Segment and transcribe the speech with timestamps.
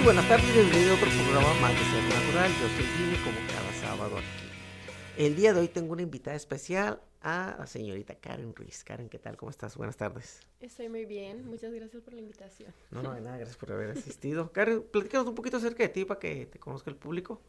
[0.00, 2.50] Muy buenas tardes, bienvenido a otro programa más de Ser Natural.
[2.52, 5.22] Yo soy Jimmy, como cada sábado aquí.
[5.22, 8.82] El día de hoy tengo una invitada especial a la señorita Karen Ruiz.
[8.82, 9.36] Karen, ¿qué tal?
[9.36, 9.76] ¿Cómo estás?
[9.76, 10.40] Buenas tardes.
[10.58, 12.72] Estoy muy bien, muchas gracias por la invitación.
[12.90, 14.50] No, no, de nada, gracias por haber asistido.
[14.54, 17.42] Karen, platícanos un poquito acerca de ti para que te conozca el público.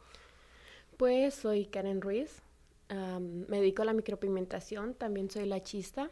[0.98, 2.42] Pues soy Karen Ruiz,
[2.90, 6.10] me dedico a la micropigmentación, también soy la chista.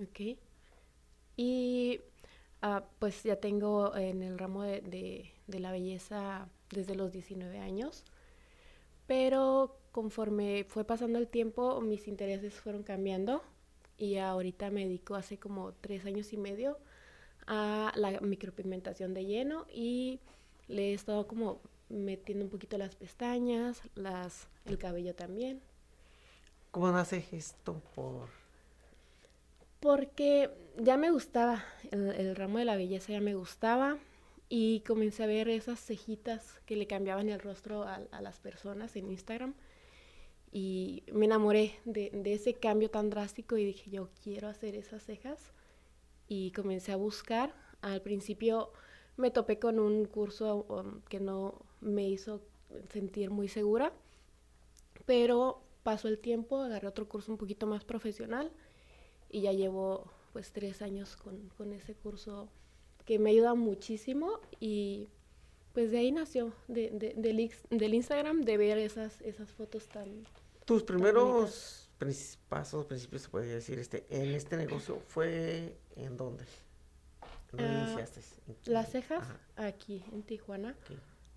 [0.00, 0.38] Ok.
[1.36, 2.00] Y
[2.62, 7.58] ah, pues ya tengo en el ramo de, de- de la belleza desde los 19
[7.58, 8.04] años,
[9.06, 13.42] pero conforme fue pasando el tiempo, mis intereses fueron cambiando
[13.98, 16.78] y ahorita me dedico hace como tres años y medio
[17.46, 20.20] a la micropigmentación de lleno y
[20.68, 25.60] le he estado como metiendo un poquito las pestañas, las, el cabello también.
[26.72, 28.28] ¿Cómo nace esto por...?
[29.80, 33.98] Porque ya me gustaba, el, ramo de la belleza ya me gustaba
[34.48, 39.10] y comencé a ver esas cejitas que le cambiaban el rostro a, las personas en
[39.10, 39.54] Instagram
[40.52, 45.04] y me enamoré de, de ese cambio tan drástico y dije yo quiero hacer esas
[45.04, 45.52] cejas
[46.28, 47.54] y comencé a buscar.
[47.82, 48.72] Al principio
[49.16, 52.40] me topé con un curso um, que no me hizo
[52.90, 53.92] sentir muy segura,
[55.06, 58.50] pero pasó el tiempo, agarré otro curso un poquito más profesional
[59.28, 62.48] y ya llevo pues tres años con, con ese curso
[63.04, 65.08] que me ayuda muchísimo y
[65.72, 70.24] pues de ahí nació, de, de- del, del Instagram, de ver esas, esas fotos tan...
[70.64, 71.88] Tus primeros
[72.48, 76.44] pasos, principios, se podría decir, este, en este negocio, ¿fue en dónde?
[77.52, 78.20] ¿Dónde Ah, iniciaste?
[78.66, 80.76] Las cejas Ajá, aquí en Tijuana.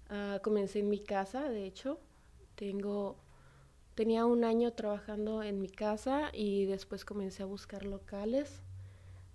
[0.09, 1.99] Ah, comencé en mi casa, de hecho.
[2.55, 3.17] Tengo,
[3.95, 8.61] tenía un año trabajando en mi casa y después comencé a buscar locales.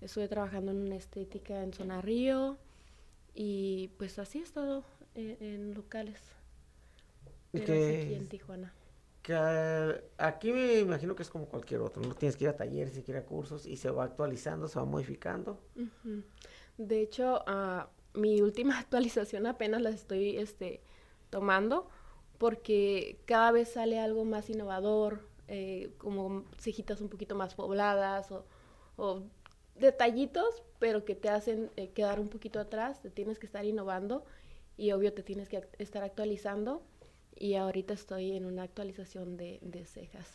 [0.00, 2.56] Estuve trabajando en una estética en Zona Río
[3.34, 6.20] y pues así he estado en, en locales.
[7.52, 8.72] ¿Y Pero es aquí en Tijuana.
[9.22, 12.56] que ah, aquí me imagino que es como cualquier otro, no tienes que ir a
[12.56, 15.58] talleres, tienes que ir a cursos y se va actualizando, se va modificando.
[16.76, 20.82] De hecho, ah, mi última actualización apenas la estoy este,
[21.30, 21.88] tomando
[22.38, 28.44] porque cada vez sale algo más innovador, eh, como cejitas un poquito más pobladas o,
[28.96, 29.22] o
[29.80, 34.24] detallitos, pero que te hacen eh, quedar un poquito atrás, te tienes que estar innovando
[34.76, 36.82] y obvio te tienes que act- estar actualizando
[37.36, 40.26] y ahorita estoy en una actualización de, de cejas.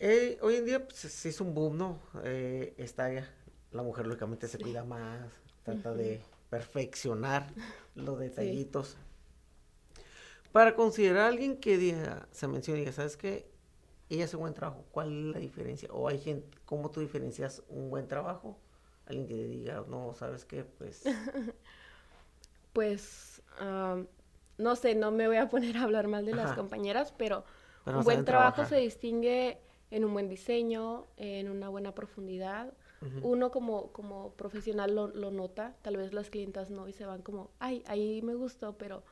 [0.00, 2.00] Eh, hoy en día pues, se hizo un boom, ¿no?
[2.24, 3.08] Eh, está
[3.72, 5.30] la mujer lógicamente se cuida más,
[5.64, 7.52] trata de perfeccionar
[7.94, 8.96] los detallitos.
[10.52, 13.46] Para considerar a alguien que diga, se y diga, ¿sabes qué?
[14.10, 15.88] Ella hace buen trabajo, ¿cuál es la diferencia?
[15.92, 18.56] O hay gente, ¿cómo tú diferencias un buen trabajo?
[19.06, 20.64] Alguien que diga, no, ¿sabes qué?
[20.64, 21.04] Pues,
[22.72, 23.42] Pues,
[24.58, 26.56] no sé, no me voy a poner a hablar mal de las Ajá.
[26.56, 27.44] compañeras, pero
[27.86, 28.68] un buen trabajo trabajar.
[28.68, 29.58] se distingue
[29.90, 32.72] en un buen diseño, en una buena profundidad.
[33.00, 33.28] Ujú.
[33.28, 37.22] Uno como, como profesional lo, lo nota, tal vez las clientas no y se van
[37.22, 39.02] como, ay, ahí me gustó, pero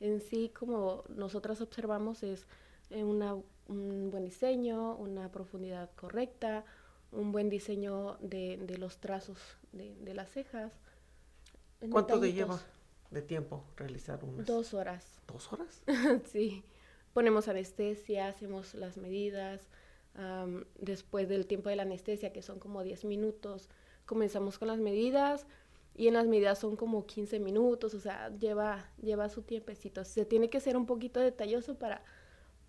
[0.00, 2.46] en sí como nosotras observamos es
[2.90, 3.36] eh, una,
[3.70, 6.64] un buen diseño, una profundidad correcta,
[7.12, 9.38] un buen diseño de, de los trazos
[9.72, 10.72] de, de las cejas.
[11.90, 12.60] ¿Cuánto te lleva
[13.10, 14.46] de tiempo realizar unas?
[14.46, 15.06] Dos horas.
[15.26, 15.82] ¿Dos horas?
[16.32, 16.62] sí.
[17.14, 19.68] Ponemos anestesia, hacemos las medidas.
[20.78, 23.68] después del tiempo de la anestesia, que son como 10 minutos,
[24.06, 25.46] comenzamos con las medidas.
[25.96, 30.04] Y en las medidas son como 15 minutos, o sea, lleva, lleva su tiempecito.
[30.04, 32.02] Se tiene que ser un poquito detalloso para,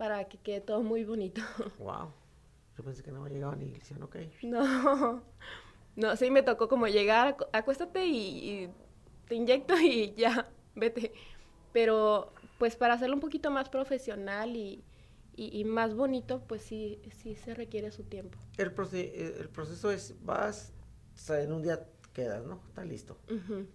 [0.01, 1.41] para que quede todo muy bonito.
[1.77, 2.11] Wow.
[2.75, 4.15] Yo pensé que no llegaban y le decían, ok.
[4.41, 5.21] No,
[5.95, 8.17] no, sí me tocó como llegar, acu- acuéstate y,
[8.63, 8.69] y
[9.27, 11.13] te inyecto y ya, vete.
[11.71, 14.83] Pero pues para hacerlo un poquito más profesional y,
[15.35, 18.39] y- y más bonito, pues sí, sí se requiere su tiempo.
[18.57, 20.73] El, proce- eh, el proceso es, vas,
[21.13, 22.59] o sea, en un día quedas, ¿no?
[22.69, 23.19] Está listo.
[23.29, 23.67] Ujú.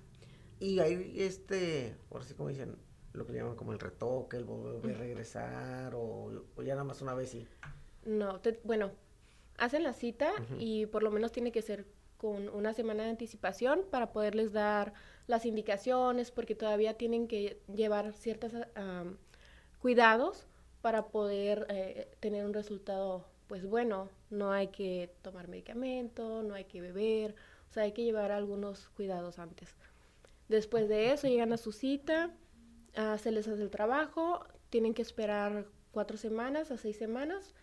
[0.59, 2.75] Y hay este, por así como dicen,
[3.13, 7.03] lo que le llaman como el retoque, el volver regresar, o, o ya nada más
[7.03, 7.47] una vez y...
[8.05, 8.91] No, te- bueno,
[9.59, 11.85] hacen la cita y por lo menos tiene que ser
[12.19, 14.93] con una semana de anticipación para poderles dar
[15.27, 18.53] las indicaciones, porque todavía tienen que llevar ciertos
[19.81, 20.47] cuidados
[20.83, 24.09] para poder eh, tener un resultado pues bueno.
[24.31, 27.35] No hay que tomar medicamento, no hay que beber,
[27.71, 29.75] o sea, hay que llevar algunos cuidados antes.
[30.49, 32.31] Después de eso llegan a su cita,
[32.97, 34.45] ah, se les hace el trabajo,
[34.77, 37.55] tienen que esperar cuatro semanas a seis semanas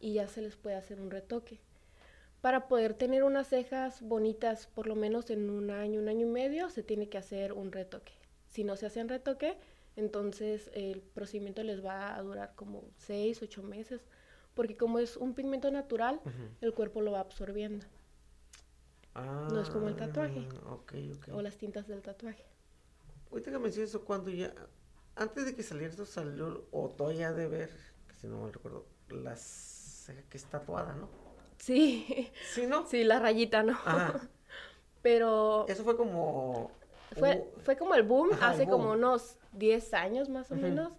[0.00, 1.60] y ya se les puede hacer un retoque.
[2.40, 6.30] Para poder tener unas cejas bonitas, por lo menos en un año, un año y
[6.30, 8.12] medio, se tiene que hacer un retoque.
[8.48, 9.58] Si no se hace un retoque,
[9.96, 14.00] entonces el procedimiento les va a durar como 6, 8 meses,
[14.54, 16.22] porque como es un pigmento natural,
[16.62, 17.84] el cuerpo lo va absorbiendo.
[19.14, 20.48] no es como el tatuaje.
[20.64, 21.34] Ah, okay, okay.
[21.34, 22.46] O las tintas del tatuaje.
[23.30, 24.54] Ahorita que mencionas eso, cuando ya,
[25.16, 27.70] antes de que saliera esto salió, o todavía de ver,
[28.08, 31.08] que si no me recuerdo, la ceja que es tatuada, ¿no?
[31.58, 32.30] Sí.
[32.52, 32.86] ¿Sí, no?
[32.86, 33.78] Sí, la rayita, ¿no?
[35.02, 35.66] Pero...
[35.68, 36.70] Eso fue como...
[37.18, 40.94] Fue, fue como el boom hace como unos 10 años más o menos,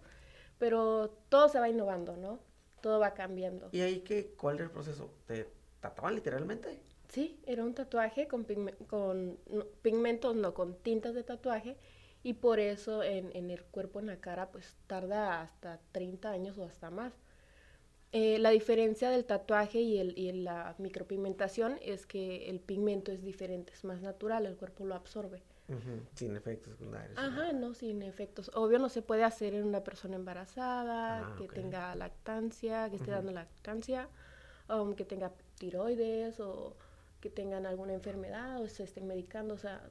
[0.58, 2.38] pero todo se va innovando, ¿no?
[2.80, 3.68] Todo va cambiando.
[3.72, 5.10] ¿Y ahí qué, cuál era el proceso?
[5.26, 5.48] ¿Te
[5.80, 6.80] tatuaban literalmente?
[7.08, 8.44] Sí, era un tatuaje con,
[8.86, 9.38] con
[9.82, 11.76] pigmentos, no, con tintas de tatuaje
[12.24, 16.58] y por eso en, en, el cuerpo, en la cara, pues tarda hasta 30 años
[16.58, 17.12] o hasta más.
[18.12, 23.22] Eh, la diferencia del tatuaje y, el, y la micropigmentación es que el pigmento es
[23.22, 25.42] diferente, es más natural, el cuerpo lo absorbe.
[26.14, 27.18] Sin efectos secundarios.
[27.18, 28.50] Ajá, no, sin efectos.
[28.54, 33.10] Obvio no se puede hacer en una persona embarazada, ah, que tenga lactancia, que esté
[33.10, 34.08] dando lactancia,
[34.68, 36.76] um, que tenga tiroides o
[37.20, 39.82] que tengan alguna enfermedad o se estén medicando, o sea,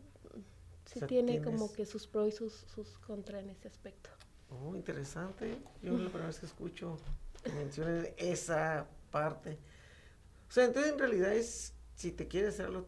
[0.85, 4.09] sí tiene como que sus pros y sus, sus contras en ese aspecto.
[4.49, 5.57] Oh, interesante.
[5.81, 6.97] Yo la primera vez que escucho
[7.43, 9.57] que mencionen esa parte.
[10.47, 12.85] O sea, entonces en realidad es, si te quieres hacerlo,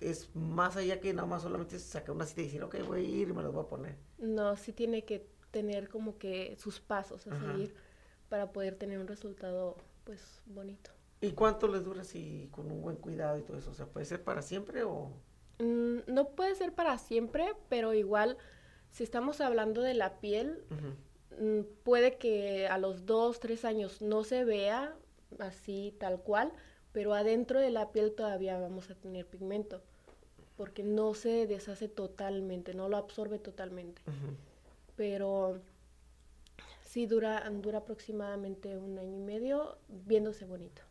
[0.00, 3.08] es más allá que nada más solamente sacar una cita y decir, ok, voy a
[3.08, 3.96] ir me lo voy a poner.
[4.18, 7.74] No, sí tiene que tener como que sus pasos a seguir
[8.28, 10.90] para poder tener un resultado, pues, bonito.
[11.20, 13.70] ¿Y cuánto les dura si con un buen cuidado y todo eso?
[13.70, 15.12] O sea, ¿puede ser para siempre o...?
[15.58, 18.36] No puede ser para siempre, pero igual,
[18.90, 20.62] si estamos hablando de la piel,
[21.82, 24.94] puede que a los dos, tres años no se vea
[25.38, 26.52] así tal cual,
[26.92, 29.82] pero adentro de la piel todavía vamos a tener pigmento,
[30.56, 34.02] porque no se deshace totalmente, no lo absorbe totalmente.
[34.94, 35.60] Pero
[36.82, 40.82] sí dura, dura aproximadamente un año y medio viéndose bonito.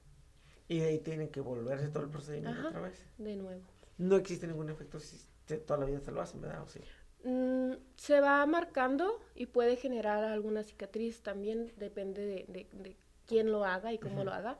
[0.67, 3.05] Y de ahí tienen que volverse todo el procedimiento otra vez.
[3.19, 3.61] De nuevo
[3.97, 5.17] no existe ningún efecto si
[5.65, 6.63] toda la vida se lo hacen, ¿verdad?
[6.63, 6.79] ¿O sí?
[7.23, 12.95] Mm, se va marcando y puede generar alguna cicatriz también, depende de, de,
[13.25, 14.59] quién lo haga y cómo lo haga,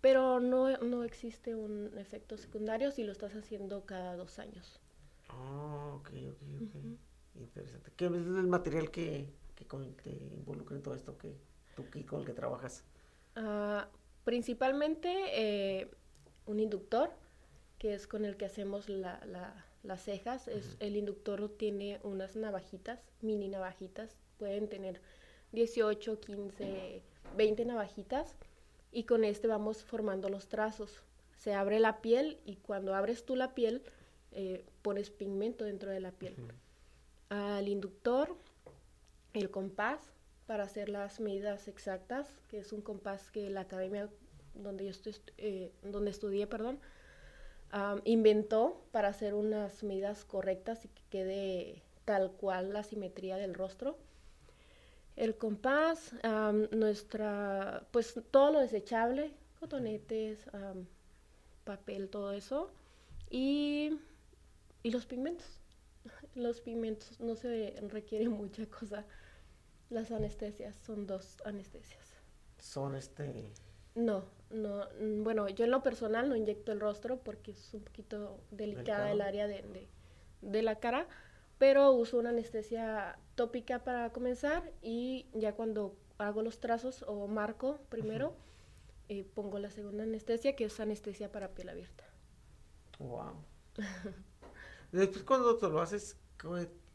[0.00, 4.80] pero no, no existe un efecto secundario si lo estás haciendo cada dos años.
[5.28, 7.40] Ah, ok, ok, ok.
[7.40, 7.90] Interesante.
[7.96, 11.34] ¿Qué es el material que, que te involucra en todo esto que
[11.74, 12.84] tú con el que trabajas?
[13.36, 13.82] Uh,
[14.24, 15.90] principalmente eh,
[16.46, 17.10] un inductor
[17.80, 19.18] que es con el que hacemos la,
[19.82, 20.46] las cejas.
[20.48, 25.00] es, el inductor tiene unas navajitas, mini navajitas, pueden tener
[25.52, 27.02] 18, 15,
[27.38, 28.36] 20 navajitas
[28.92, 31.02] y con este vamos formando los trazos.
[31.36, 33.82] Se abre la piel y cuando abres tú la piel
[34.32, 36.34] eh, pones pigmento dentro de la piel.
[37.30, 38.36] Al inductor,
[39.32, 40.00] el compás
[40.46, 44.10] para hacer las medidas exactas, que es un compás que la academia
[44.52, 46.78] donde yo estoy, eh, donde estudié, perdón,
[48.04, 53.96] inventó para hacer unas medidas correctas y que quede tal cual la simetría del rostro.
[55.16, 56.14] El compás,
[56.72, 60.46] nuestra, pues todo lo desechable, cotonetes,
[61.64, 62.72] papel, todo eso.
[63.28, 63.98] Y,
[64.82, 65.46] y los pigmentos.
[66.34, 69.04] Los pigmentos no se requiere mucha cosa.
[69.90, 72.14] Las anestesias son dos anestesias.
[72.58, 73.52] Son este
[73.94, 77.82] no, no, mm, bueno, yo en lo personal no inyecto el rostro porque es un
[77.82, 79.88] poquito delicada el área de,
[80.42, 81.06] de, la cara,
[81.58, 87.80] pero uso una anestesia tópica para comenzar y ya cuando hago los trazos o marco
[87.88, 88.34] primero,
[89.08, 92.04] eh, pongo la segunda anestesia que es anestesia para piel abierta.
[92.98, 93.44] Wow.
[94.92, 96.16] Después cuando te lo haces,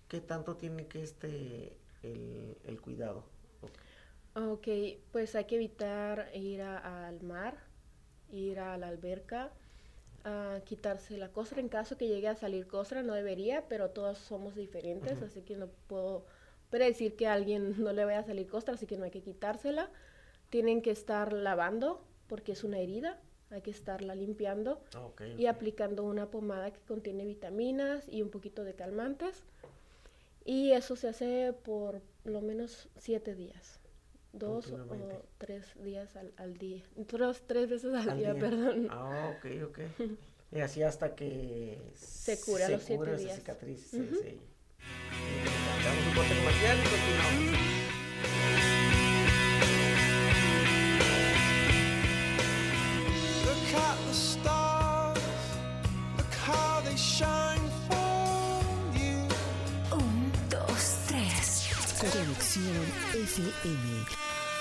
[0.08, 3.25] ¿qué, tanto tiene que este el, el cuidado?
[4.36, 4.68] Ok,
[5.13, 7.56] pues hay que evitar ir al mar,
[8.30, 9.50] ir a la alberca,
[10.25, 11.62] a quitarse la costra.
[11.62, 15.56] En caso que llegue a salir costra, no debería, pero todos somos diferentes, así que
[15.56, 16.25] no puedo
[16.70, 19.22] predecir que a alguien no le vaya a salir costra, así que no hay que
[19.22, 19.89] quitársela.
[20.50, 24.84] Tienen que estar lavando porque es una herida, hay que estarla limpiando
[25.38, 29.46] y aplicando una pomada que contiene vitaminas y un poquito de calmantes.
[30.44, 33.80] Y eso se hace por lo menos siete días
[34.38, 34.77] dos o
[35.38, 36.84] tres días al, al día.
[36.96, 38.88] Dos, tres veces al, al día, día, perdón.
[38.89, 39.80] Ah, ok, ok.
[40.51, 43.32] y así hasta que se cura se los siete cura días.
[43.32, 44.10] Esa cicatriz, uh -huh.
[44.10, 44.39] sí, sí.
[45.84, 48.65] Damos un corte comercial y continuamos.
[53.46, 55.20] Look at the stars,
[56.18, 58.62] look how they shine for
[58.98, 59.27] you.
[59.96, 61.70] Un, dos, tres.
[62.00, 64.25] Conexión FM.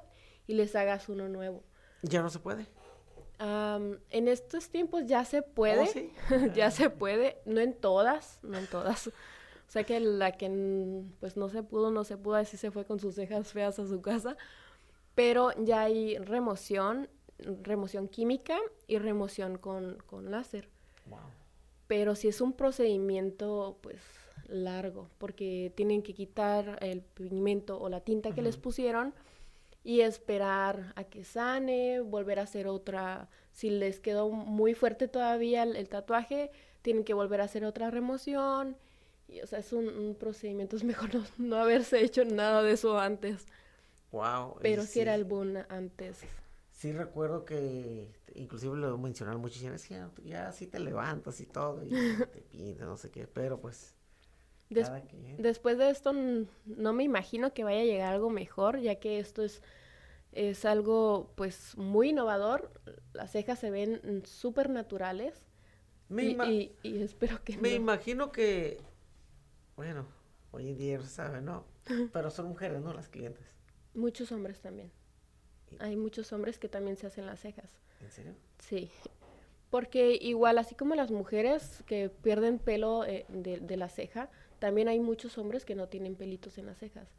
[0.47, 1.63] y les hagas uno nuevo.
[2.01, 2.67] Ya no se puede.
[3.39, 8.67] en estos tiempos ya se puede, oh, ya se puede, no en todas, no en
[8.67, 9.11] todas.
[9.67, 10.49] O sea que la que
[11.19, 13.87] pues no se pudo, no se pudo, así se fue con sus cejas feas a
[13.87, 14.37] su casa.
[15.15, 18.57] Pero ya hay remoción, remoción química
[18.87, 20.69] y remoción con, con láser.
[21.09, 21.19] Wow.
[21.87, 24.01] Pero si es un procedimiento pues
[24.47, 29.13] largo, porque tienen que quitar el pigmento o la tinta que les pusieron
[29.83, 35.63] y esperar a que sane, volver a hacer otra, si les quedó muy fuerte todavía
[35.63, 38.77] el tatuaje, tienen que volver a hacer otra remoción
[39.27, 43.45] y, o sea, es un, procedimiento, es mejor no, haberse hecho nada de eso antes.
[44.11, 44.57] Wow.
[44.61, 46.21] Pero sí, era el boom antes.
[46.71, 49.75] Sí recuerdo que inclusive lo mencionaron mucho, ya,
[50.23, 51.89] ya sí te levantas y todo, y
[52.33, 53.93] te pintas, no sé qué, pero pues...
[55.37, 56.11] Después de esto
[56.65, 59.61] no me imagino que vaya a llegar algo mejor, ya que esto es,
[60.31, 62.71] es algo pues muy innovador,
[63.13, 65.45] las cejas se ven súper naturales.
[66.09, 68.81] y, y, espero que Me imagino que
[69.75, 70.05] bueno,
[70.51, 71.65] hoy en día se sabe, ¿no?
[72.13, 72.93] Pero son mujeres, ¿no?
[72.93, 73.45] Las clientes.
[73.93, 74.91] Muchos hombres también.
[75.79, 77.69] Hay muchos hombres que también se hacen las cejas.
[78.01, 78.33] ¿En serio?
[78.59, 78.89] Sí.
[79.69, 84.29] Porque igual, así como las mujeres que pierden pelo eh, de, la ceja,
[84.59, 87.09] también hay muchos hombres que no tienen pelitos en las cejas.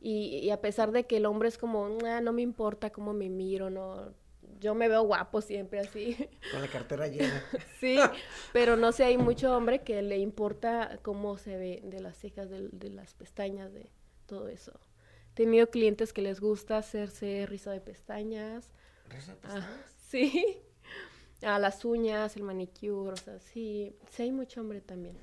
[0.00, 3.28] Y, a pesar de que el hombre es como, ah, no me importa cómo me
[3.28, 4.12] miro, no,
[4.60, 6.16] yo me veo guapo siempre así.
[6.52, 7.42] Con la cartera llena.
[7.80, 7.98] sí,
[8.52, 12.48] pero no sé, hay mucho hombre que le importa cómo se ve de las cejas,
[12.50, 13.90] de, las pestañas, de
[14.26, 14.72] todo eso.
[15.32, 18.70] He tenido clientes que les gusta hacerse risa de pestañas.
[19.08, 19.80] ¿Risa de ah, pestañas?
[20.08, 20.58] sí.
[21.42, 23.94] A las uñas, el manicure, o sea, sí.
[24.10, 25.18] Sí hay mucho hombre también.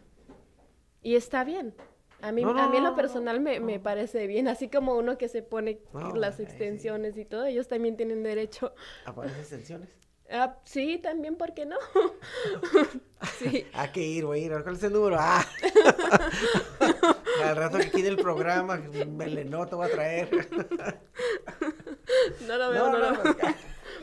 [1.02, 1.74] Y está bien.
[2.24, 5.28] A mí, a mí en lo personal me, me, parece bien, así como uno que
[5.28, 5.82] se pone
[6.16, 8.74] las extensiones y todo, ellos también tienen derecho.
[9.04, 9.90] ¿A poner extensiones?
[10.32, 11.76] Ah, sí, también, ¿por qué no?
[13.40, 13.68] sí.
[13.74, 14.64] ¿A qué ir, voy a ir?
[14.64, 15.18] ¿Cuál es el número?
[15.20, 15.46] Ah.
[17.44, 20.30] Al rato que quede el programa, me le noto, voy a traer.
[22.48, 23.12] no lo veo, no, no.
[23.12, 23.32] No,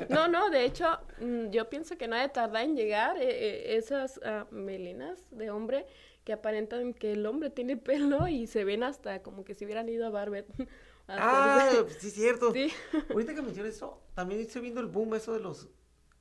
[0.08, 3.76] no, no, de hecho, mm, yo pienso que no de tardar en llegar eh, eh,
[3.76, 5.86] esas uh, melenas de hombre
[6.24, 9.88] que aparentan que el hombre tiene pelo y se ven hasta como que si hubieran
[9.88, 10.46] ido a Barbet.
[11.08, 12.52] ah, sí, es cierto.
[12.52, 12.70] Sí.
[13.10, 15.68] Ahorita que mencionas eso, también estoy viendo el boom eso de los...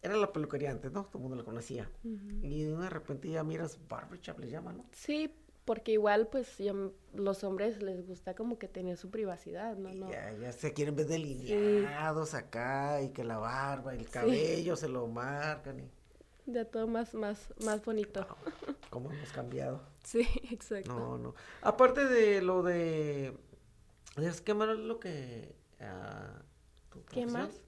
[0.02, 1.04] Era la peluquería antes, ¿no?
[1.06, 1.92] Todo el mundo la conocía.
[2.42, 4.86] Y de repente ya miras Barbershop, le llaman, ¿no?
[4.94, 5.30] Sí,
[5.66, 9.92] porque igual pues yo- los hombres les gusta como que tener su privacidad, ¿no?
[9.92, 10.10] Y no.
[10.10, 15.06] Ya, ya se quieren ver delineados acá y que la barba, el cabello se lo
[15.08, 15.92] marcan y
[16.50, 18.26] De todo más, más, más bonito.
[18.90, 19.82] cómo hemos cambiado.
[20.04, 20.92] Sí, exacto.
[20.98, 21.36] No, no.
[21.62, 23.38] Aparte de lo de...
[24.18, 25.54] ¿Es qué más es lo que...
[27.12, 27.62] ¿Qué más?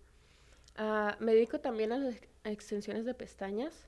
[0.75, 3.85] Ah, me dedico también a las ex- extensiones de pestañas.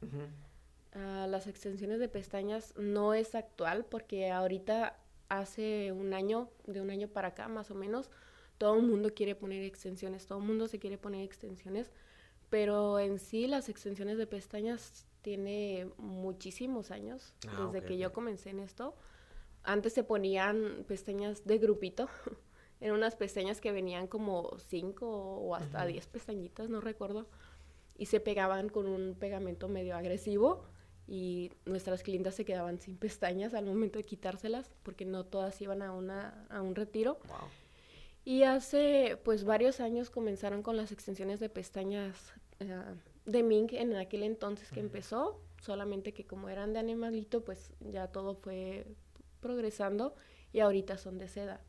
[0.93, 4.97] Ah, las extensiones de pestañas no es actual porque ahorita
[5.29, 8.11] hace un año, de un año para acá más o menos,
[8.59, 11.91] todo el mundo quiere poner extensiones, todo el mundo se quiere poner extensiones,
[12.53, 17.99] pero en sí las extensiones de pestañas tiene muchísimos años Ah, desde ok, que ok.
[17.99, 18.93] yo comencé en esto.
[19.63, 22.09] Antes se ponían pestañas de grupito,
[22.79, 25.87] eran unas pestañas que venían como cinco o hasta Ujú.
[25.87, 27.25] diez pestañitas, no recuerdo,
[27.97, 30.63] y se pegaban con un pegamento medio agresivo
[31.07, 35.81] y nuestras clientas se quedaban sin pestañas al momento de quitárselas porque no todas iban
[35.81, 37.17] a, una, a un retiro.
[37.29, 37.49] Wow.
[38.25, 42.15] Y hace pues varios años comenzaron con las extensiones de pestañas
[42.59, 42.95] eh,
[43.25, 48.07] de mink en aquel entonces que empezó, solamente que como eran de animalito pues ya
[48.07, 48.85] todo fue
[49.39, 50.15] progresando
[50.51, 51.61] y ahorita son de seda.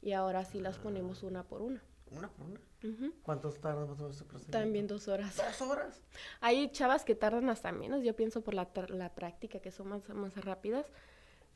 [0.00, 1.82] Y ahora sí las ponemos una por una.
[2.10, 2.60] ¿Una por una?
[3.22, 4.46] ¿Cuántos tarda más o menos?
[4.50, 5.36] También dos horas.
[5.36, 6.02] ¿Dos horas?
[6.40, 10.06] Hay chavas que tardan hasta menos, yo pienso por la, la práctica, que son más,
[10.10, 10.86] más rápidas,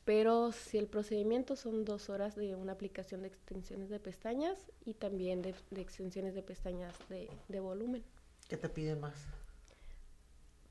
[0.05, 4.95] pero si el procedimiento son dos horas de una aplicación de extensiones de pestañas y
[4.95, 8.03] también de, de extensiones de pestañas de, de volumen.
[8.49, 9.29] ¿Qué te piden más?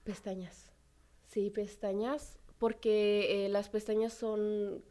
[0.04, 0.70] Pestañas.
[1.26, 4.84] Sí, pestañas, porque eh, las pestañas son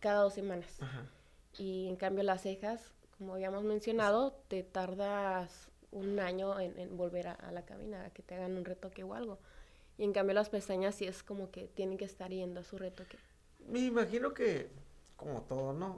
[0.00, 1.06] cada dos semanas Ajá.
[1.56, 7.28] y en cambio las cejas, como habíamos mencionado, te tardas un año en, en volver
[7.28, 9.40] a, a la cabina, a que te hagan un retoque o algo.
[9.98, 12.78] Y en cambio las pestañas sí es como que tienen que estar yendo a su
[12.78, 13.18] retoque.
[13.68, 14.70] Me imagino que,
[15.16, 15.94] como todo, ¿no?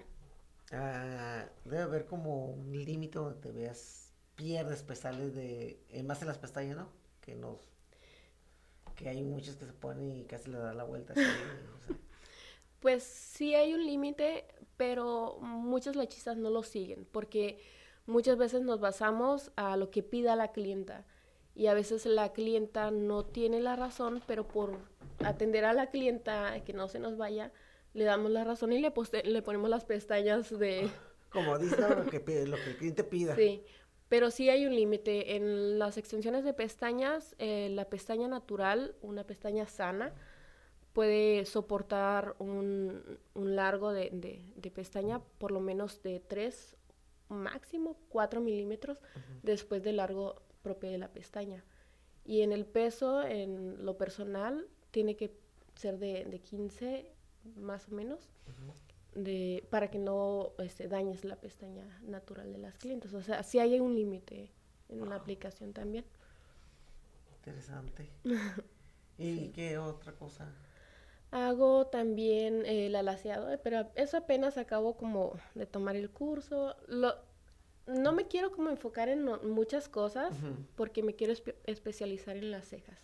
[0.73, 4.10] Ah, debe haber como un límite donde te veas,
[4.41, 6.89] pierdes pestales de, eh, más en las pestañas, ¿no?
[7.21, 7.59] Que nos,
[8.97, 11.13] que hay muchos que se ponen y casi le da la vuelta.
[11.13, 11.97] así, o sea.
[12.81, 14.47] Pues sí hay un límite,
[14.79, 17.61] pero muchas lachistas no lo siguen, porque
[18.07, 21.05] muchas veces nos basamos a lo que pida la clienta.
[21.55, 24.79] Y a veces la clienta no tiene la razón, pero por
[25.23, 27.53] atender a la clienta, que no se nos vaya,
[27.93, 30.89] le damos la razón y le, poste- le ponemos las pestañas de...
[31.29, 33.37] Como dice lo que, pide- lo que el cliente pida.
[33.37, 33.63] Sí,
[34.11, 35.37] pero sí hay un límite.
[35.37, 40.13] En las extensiones de pestañas, eh, la pestaña natural, una pestaña sana,
[40.93, 46.77] puede soportar un, un largo de, de- de pestaña por lo menos de 3,
[47.29, 48.99] máximo 4 milímetros
[49.43, 51.65] después del largo propio de la pestaña.
[52.25, 55.33] Y en el peso, en lo personal, tiene que
[55.77, 57.13] ser de, de 15
[57.57, 58.29] más o menos
[59.15, 63.13] de, para que no este, dañes la pestaña natural de las clientes.
[63.15, 64.51] O sea, sí hay un límite
[64.89, 66.05] en la aplicación también.
[67.37, 68.11] Interesante.
[69.19, 70.53] ¿Y qué otra cosa?
[71.31, 76.77] Hago también eh, el alaciado, eh, pero eso apenas acabo como de tomar el curso.
[76.89, 77.15] Lo,
[77.87, 80.37] no me quiero como enfocar en no- muchas cosas
[80.75, 82.99] porque me quiero espe- especializar en las cejas.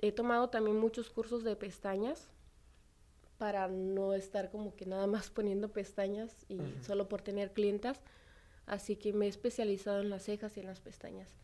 [0.00, 2.28] He tomado también muchos cursos de pestañas
[3.38, 6.84] para no estar como que nada más poniendo pestañas y Ujú.
[6.84, 8.00] solo por tener clientas.
[8.66, 11.34] Así que me he especializado en las cejas y en las pestañas.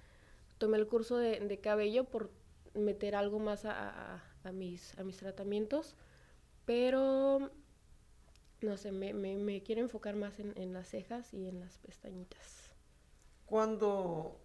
[0.59, 2.31] Tomé el curso de, de cabello por
[2.75, 5.97] meter algo más a, a- a mis, a mis tratamientos,
[6.67, 7.51] pero
[8.61, 11.79] no sé, me, me- me quiero enfocar más en, en las cejas y en las
[11.79, 12.71] pestañitas.
[13.47, 14.41] Cuando,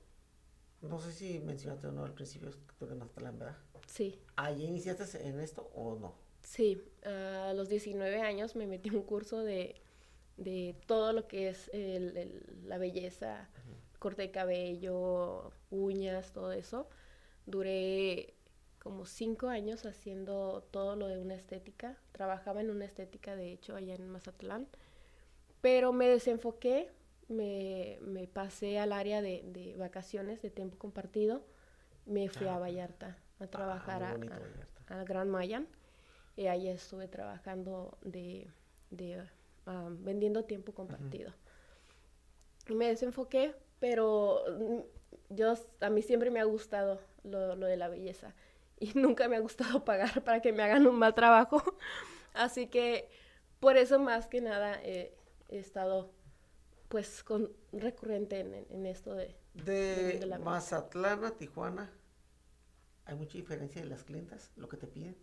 [0.82, 3.58] no sé si mencionaste o no al principio, que tú eres Mazatlán, ¿verdad?
[3.88, 6.14] Sí, ¿Allí iniciaste en esto o no?
[6.54, 6.82] Sí.
[7.06, 9.76] A los 19 años me metí un curso de,
[10.38, 13.50] de todo lo que es el- el- la belleza,
[14.00, 16.90] corte de cabello, uñas, todo eso.
[17.46, 18.34] Duré
[18.80, 21.98] como cinco años haciendo todo lo de una estética.
[22.14, 24.68] Trabajaba en una estética, de hecho, allá en Mazatlán.
[25.62, 26.90] Pero me desenfoqué,
[27.28, 31.44] me, me pasé al área de, de vacaciones, de tiempo compartido.
[32.06, 32.62] Me fui Ah, a ok.
[32.62, 34.84] Vallarta a trabajar muy a- bonito a- Vallarta.
[34.88, 35.68] al Gran Mayan.
[36.40, 38.48] Y ahí estuve trabajando de,
[38.92, 39.22] de,
[39.66, 41.34] ah, vendiendo tiempo compartido.
[42.70, 47.76] Y me desenfoqué, pero mm, yo, a mí siempre me ha gustado lo, lo de
[47.76, 48.34] la belleza.
[48.80, 51.62] Y nunca me ha gustado pagar para que me hagan un mal trabajo.
[52.34, 53.10] Así que
[53.60, 55.14] por eso más que nada eh,
[55.50, 56.10] he estado
[56.88, 59.36] pues con, recurrente en, en- esto de...
[59.56, 60.40] De de la.
[60.40, 61.92] Mazatlán a Tijuana,
[63.04, 65.18] ¿hay mucha diferencia de las clientas, lo que te piden?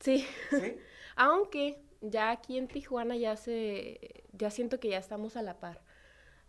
[0.00, 0.76] Sí, ¿Sí?
[1.16, 5.82] aunque ya aquí en Tijuana ya se, ya siento que ya estamos a la par.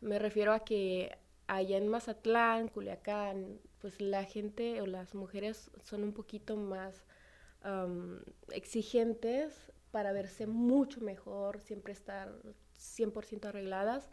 [0.02, 6.04] Me refiero a que allá en Mazatlán, Culiacán, pues la gente o las mujeres son
[6.04, 7.04] un poquito más
[8.52, 9.54] exigentes
[9.92, 12.32] para verse mucho mejor, siempre estar
[12.78, 14.10] 100% arregladas.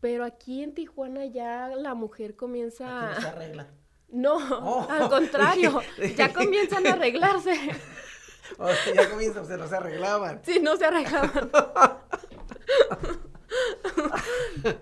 [0.00, 3.14] Pero aquí en Tijuana ya la mujer comienza...
[3.14, 3.66] no se arregla.
[4.12, 4.90] No, oh.
[4.90, 5.80] al contrario,
[6.16, 7.54] ya comienzan a arreglarse.
[8.58, 10.40] O sea, ya se no se arreglaban.
[10.44, 11.50] Sí, no se arreglaban.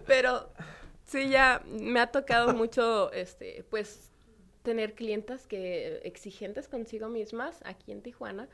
[0.06, 0.50] Pero
[1.04, 4.10] sí, ya me ha tocado mucho, este, pues,
[4.62, 8.48] tener clientas que exigentes consigo mismas aquí en Tijuana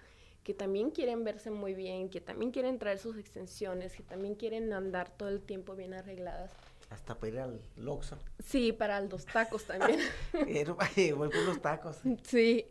[0.44, 4.72] que también quieren verse muy bien, que también quieren traer sus extensiones, que también quieren
[4.74, 6.52] andar todo el tiempo bien arregladas.
[6.90, 8.18] Hasta para ir al Loxo.
[8.44, 9.98] Sí, para los tacos también.
[10.32, 11.96] Voy por los tacos.
[12.22, 12.66] Sí.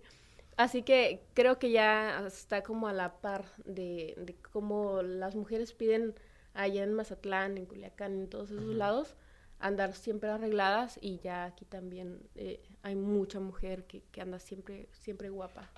[0.58, 5.74] Así que creo que ya está como a la par de, de cómo las mujeres
[5.74, 6.14] piden
[6.54, 9.16] allá en Mazatlán, en Culiacán, en todos esos lados,
[9.60, 14.90] andar siempre arregladas y ya aquí también eh, hay mucha mujer que, que anda siempre,
[14.92, 15.70] siempre guapa.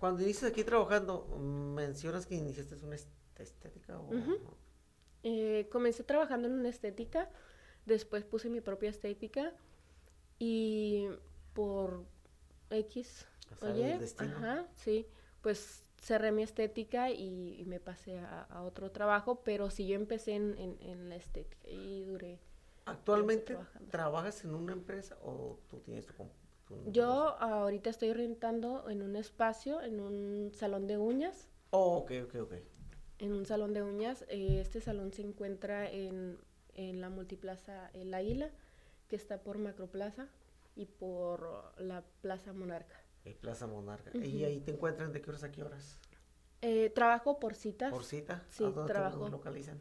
[0.00, 4.00] Cuando inicias aquí trabajando, ¿mencionas que iniciaste una estética?
[4.00, 4.10] O...
[5.22, 7.30] Eh, comencé trabajando en una estética,
[7.86, 9.52] después puse mi propia estética
[10.38, 11.08] y
[11.54, 12.04] por
[12.70, 13.26] X,
[13.62, 15.06] oye, ajá, sí,
[15.40, 20.76] pues cerré mi estética y, me pasé a, otro trabajo, pero sí yo empecé en,
[20.80, 22.40] en, la estética y duré.
[22.84, 23.56] ¿Actualmente
[23.90, 26.12] trabajas en una empresa o tú tienes tu
[26.86, 31.48] yo ahorita estoy rentando en un espacio, en un salón de uñas.
[31.70, 32.54] Oh, ok, ok, ok.
[33.18, 34.24] En un salón de uñas.
[34.28, 36.38] Eh, este salón se encuentra en,
[36.74, 38.50] en la multiplaza El Águila,
[39.08, 40.28] que está por Macroplaza
[40.74, 43.03] y por la Plaza Monarca.
[43.32, 44.10] Plaza Monarca.
[44.16, 45.98] ¿Y ahí te encuentran de qué horas a qué horas?
[46.60, 47.90] Eh, trabajo por citas.
[47.90, 48.44] ¿Por cita?
[48.48, 49.24] Sí, ¿A dónde trabajo.
[49.24, 49.80] Te localizan?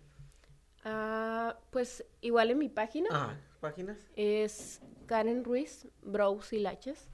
[0.84, 3.10] Ah, pues igual en mi página.
[3.12, 3.98] Ah, ¿páginas?
[4.16, 7.10] Es Karen Ruiz, Brows y Laches.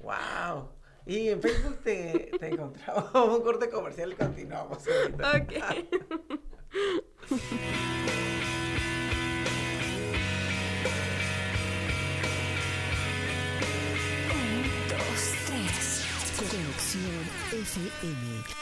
[0.00, 0.68] wow.
[1.06, 4.78] Y en Facebook te, te encontramos un corte comercial y continuamos.
[4.78, 5.52] Ok.
[14.30, 16.06] Un, dos, tres.
[16.38, 18.61] Conexión FM.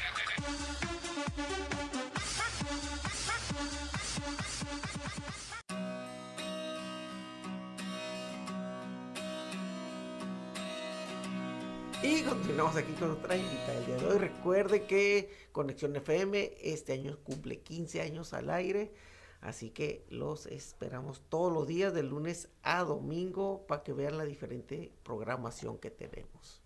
[12.61, 14.17] Y continuamos aquí con otra invitada el día de hoy.
[14.19, 18.93] Recuerde que Conexión FM este año cumple 15 años al aire.
[19.41, 24.25] Así que los esperamos todos los días, de lunes a domingo, para que vean la
[24.25, 26.61] diferente programación que tenemos.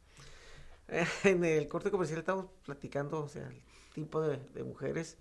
[1.23, 3.61] En el corte comercial estamos platicando, o sea, el
[3.93, 5.15] tipo de, de mujeres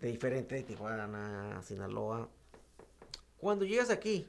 [0.00, 2.28] de diferente, de Tijuana, Sinaloa.
[3.38, 4.26] Cuando llegas aquí,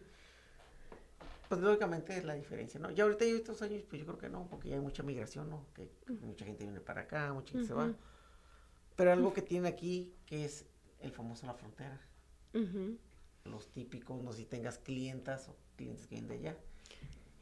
[1.53, 2.89] pues lógicamente es la diferencia, ¿no?
[2.89, 5.51] Ya ahorita yo estos años, pues yo creo que no, porque ya hay mucha migración,
[5.51, 5.67] ¿no?
[5.75, 5.87] Que
[6.21, 7.93] mucha gente viene para acá, mucha gente se va.
[8.95, 10.65] Pero algo que tiene aquí, que es
[10.99, 12.01] el famoso la frontera.
[13.43, 16.57] Los típicos, no sé si tengas clientas o clientes que vienen de allá.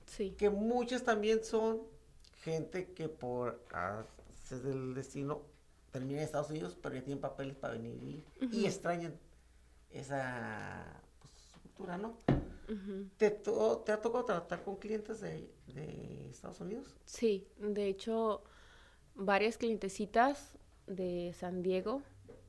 [0.08, 0.32] Sí.
[0.38, 1.82] Que muchas también son
[2.44, 5.44] gente que por hacer del destino
[5.92, 9.14] termina en Estados Unidos, pero ya tienen papeles para venir y, extrañan
[9.90, 12.18] esa pues, cultura, ¿no?
[13.18, 16.96] ¿Te, ¿Te, ha tocado tratar con clientes de, de, Estados Unidos?
[17.06, 18.44] Sí, de hecho,
[19.16, 20.58] varias clientecitas
[20.88, 22.02] de San Diego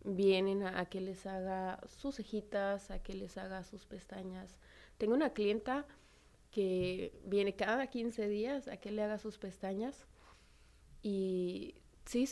[0.05, 4.57] vienen a, que les haga sus cejitas, a que les haga sus pestañas.
[4.99, 5.87] Tengo una clienta
[6.51, 10.07] que viene cada 15 días a que le haga sus pestañas
[11.03, 12.29] y sí,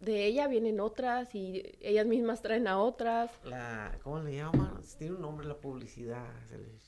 [0.00, 3.30] de ella vienen otras y ellas mismas traen a otras.
[3.44, 4.80] La, ¿Cómo le llaman?
[4.98, 6.26] Tiene un nombre la publicidad.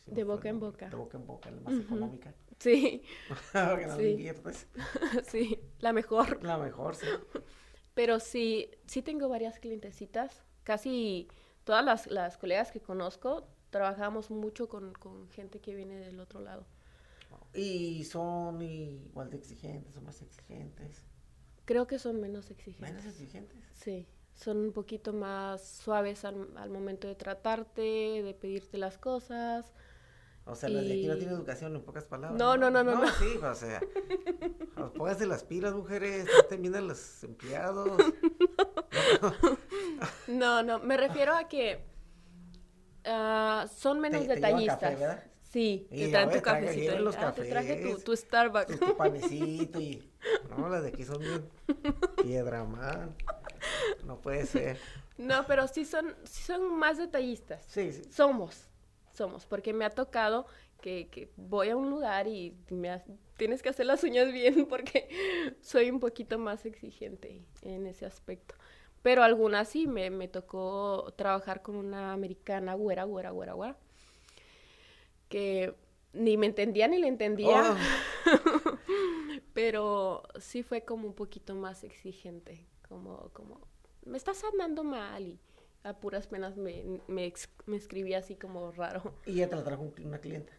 [0.07, 0.88] de boca en boca.
[0.88, 2.35] De boca en boca, la más económica.
[2.59, 3.03] Sí.
[3.96, 4.33] sí.
[5.25, 6.42] sí, la mejor.
[6.42, 7.07] La mejor, sí.
[7.94, 11.29] Pero sí, sí tengo varias clientecitas casi
[11.64, 16.40] todas las, las colegas que conozco trabajamos mucho con, con gente que viene del otro
[16.40, 16.66] lado.
[17.55, 21.05] ¿Y son igual de exigentes o más exigentes?
[21.70, 22.80] Creo que son menos exigentes.
[22.90, 23.56] ¿Menos exigentes?
[23.74, 27.80] Sí, son un poquito más suaves al, al momento de tratarte,
[28.24, 29.72] de pedirte las cosas.
[30.46, 32.37] O sea, las de aquí no Y- tienen educación en pocas palabras.
[32.37, 33.06] No, no, no, no, no.
[33.12, 33.78] sí, o sea,
[34.74, 37.88] pues, pónganse las pilas, mujeres, traten bien a los empleados.
[40.26, 41.85] No, no, me refiero a que
[43.04, 44.78] ah, son menos te detallistas.
[44.80, 45.24] café, ¿verdad?
[45.51, 46.95] Sí, Y te traen tu cafecito.
[46.95, 48.05] y, los ah, te traje tu, cafés.
[48.05, 48.79] tu Starbucks.
[48.79, 50.09] Tu, tu panecito y...
[50.49, 51.49] No, las de aquí son bien
[52.23, 53.15] piedra man.
[54.05, 54.79] No puede ser.
[55.19, 57.65] No, pero sí son, sí son más detallistas.
[57.67, 58.03] Sí, sí.
[58.13, 58.69] Somos,
[59.13, 60.47] somos, porque me ha tocado
[60.81, 63.05] que, que voy a un lugar y me ha-
[63.37, 65.09] tienes que hacer las uñas bien porque
[65.61, 68.55] soy un poquito más exigente en ese aspecto.
[69.03, 73.77] Pero algunas sí, me, me tocó trabajar con una americana güera, güera, güera, güera,
[75.31, 75.75] que
[76.12, 77.77] ni me entendía ni le entendía, Oh,
[79.55, 83.61] pero sí fue como un poquito más exigente, como, como,
[84.05, 85.38] me estás andando mal y
[85.85, 89.14] a puras penas me, me, ex- me escribía así como raro.
[89.25, 90.53] y ya te la trajo un- una clienta.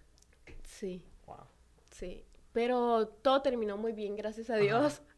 [0.63, 1.37] Sí, Wow.
[1.91, 2.25] sí.
[2.53, 5.01] Pero todo terminó muy bien, gracias a Dios.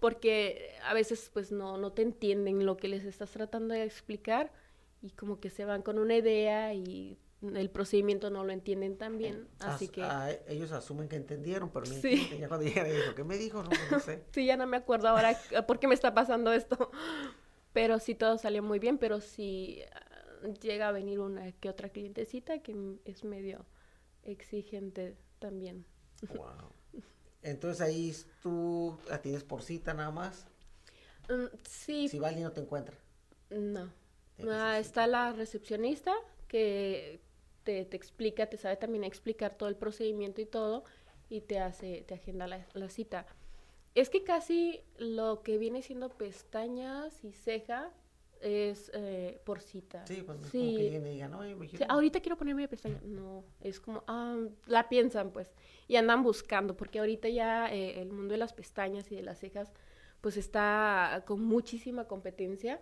[0.00, 4.52] Porque a veces pues no, no te entienden lo que les estás tratando de explicar
[5.00, 7.18] y como que se van con una idea y
[7.56, 9.48] el procedimiento no lo entienden tan bien.
[9.60, 12.28] Así As- que ah, ellos asumen que entendieron, pero no Sí.
[12.38, 13.62] Ya cuando llegan y dijo, ¿qué me dijo?
[13.62, 14.24] No, pues no sé.
[14.32, 16.90] sí, ya no me acuerdo ahora por qué me está pasando esto.
[17.72, 21.88] Pero sí todo salió muy bien, pero sí ah, llega a venir una que otra
[21.88, 23.66] clientecita que es medio
[24.22, 25.84] exigente también.
[26.34, 26.72] Wow.
[27.42, 30.46] Entonces ahí tú la tienes por cita nada más.
[31.28, 32.96] Mm, sí, Si va alguien no te encuentra.
[33.50, 33.90] no.
[34.50, 36.12] Ah, está la recepcionista
[36.48, 37.20] que
[37.64, 40.84] te, te explica, te sabe también explicar todo el procedimiento y todo
[41.28, 43.26] y te hace, te agenda la, la cita.
[43.94, 47.90] Es que casi lo que viene siendo pestañas y ceja
[48.40, 50.06] es eh, por cita.
[50.06, 50.58] Sí, pues no es Sí.
[50.58, 51.92] como que lleguen y digan, oye, me Sí, quiero-".
[51.92, 53.00] ahorita quiero ponerme pestaña.
[53.04, 55.50] No, es como, ah, la piensan pues
[55.88, 59.38] y andan buscando porque ahorita ya eh, el mundo de las pestañas y de las
[59.38, 59.72] cejas
[60.20, 62.80] pues está con muchísima competencia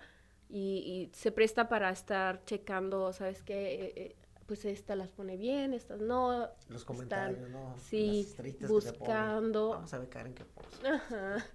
[0.48, 4.16] y, y se presta para estar checando, ¿sabes qué?
[4.52, 6.40] Pues esta las pone bien, estas no.
[6.68, 7.74] Los están- comentarios, ¿no?
[7.78, 9.70] sí, Las que buscando.
[9.70, 10.94] Vamos a ver Karen qué posa.
[10.94, 11.46] Ajá.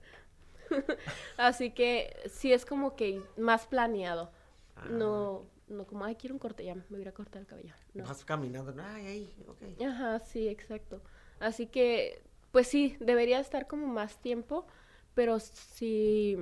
[1.38, 4.32] Así que sí es como que más planeado.
[4.76, 7.42] Ah, No, no como, ay, quiero un corte, ya me voy a ir a cortar
[7.42, 7.76] el cabello.
[7.94, 8.04] No.
[8.04, 9.82] Vas caminando, ay, ahí, ok.
[9.86, 11.00] Ajá, sí, exacto.
[11.40, 14.66] Así que, pues sí, debería estar como más tiempo,
[15.14, 16.36] pero sí,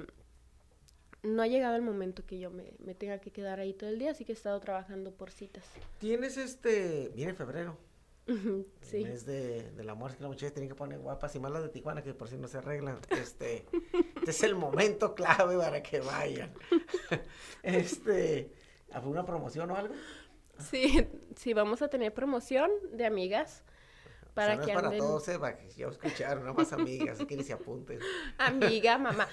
[1.25, 3.99] no ha llegado el momento que yo me, me tenga que quedar ahí todo el
[3.99, 5.81] día, así que he estado trabajando por citas.
[5.97, 7.77] Tienes este, viene febrero,
[8.27, 11.39] el Sí, mes de, del amor, es que las muchachas tienen que poner guapas y
[11.39, 12.99] más las de Tijuana que por si no se arreglan.
[13.09, 13.69] Este,
[14.15, 16.53] este es el momento clave para que vayan.
[17.63, 18.51] Este,
[18.91, 19.95] ¿habrá una promoción o algo?
[20.57, 23.63] sí, sí, vamos a tener promoción de amigas
[24.33, 24.99] para o sea, no que es para anden.
[24.99, 27.99] todos, eh, para que ya escucharon, nada más amigas, quieren se apunten.
[28.37, 29.27] Amiga, mamá.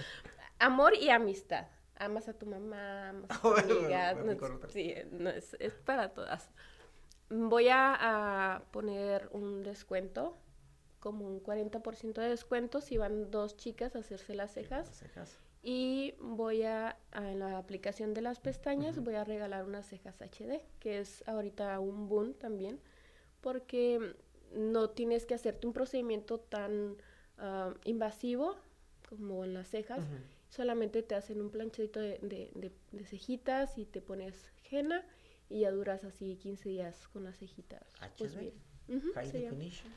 [0.58, 1.66] Amor y amistad.
[2.04, 3.48] Amas a tu mamá, amas a tu
[3.82, 4.14] amiga.
[4.14, 4.38] no es-
[4.72, 6.50] sí, no, es, es para todas.
[7.30, 7.96] Voy a,
[8.56, 10.36] a poner un descuento,
[11.00, 14.88] como un 40% de descuento si van dos chicas a hacerse las cejas.
[14.88, 15.38] Las cejas.
[15.64, 20.20] Y voy a, a- en la aplicación de las pestañas, voy a regalar unas cejas
[20.20, 22.80] HD, que es ahorita un boom también,
[23.40, 24.14] porque
[24.54, 26.96] no tienes que hacerte un procedimiento tan
[27.38, 28.56] ah, invasivo
[29.08, 30.00] como en las cejas.
[30.56, 35.02] Solamente te hacen un planchadito de, de- de- de cejitas y te pones henna
[35.48, 37.82] y ya duras así 15 días con las cejitas.
[38.18, 38.52] Pues HD,
[39.14, 39.90] High definition.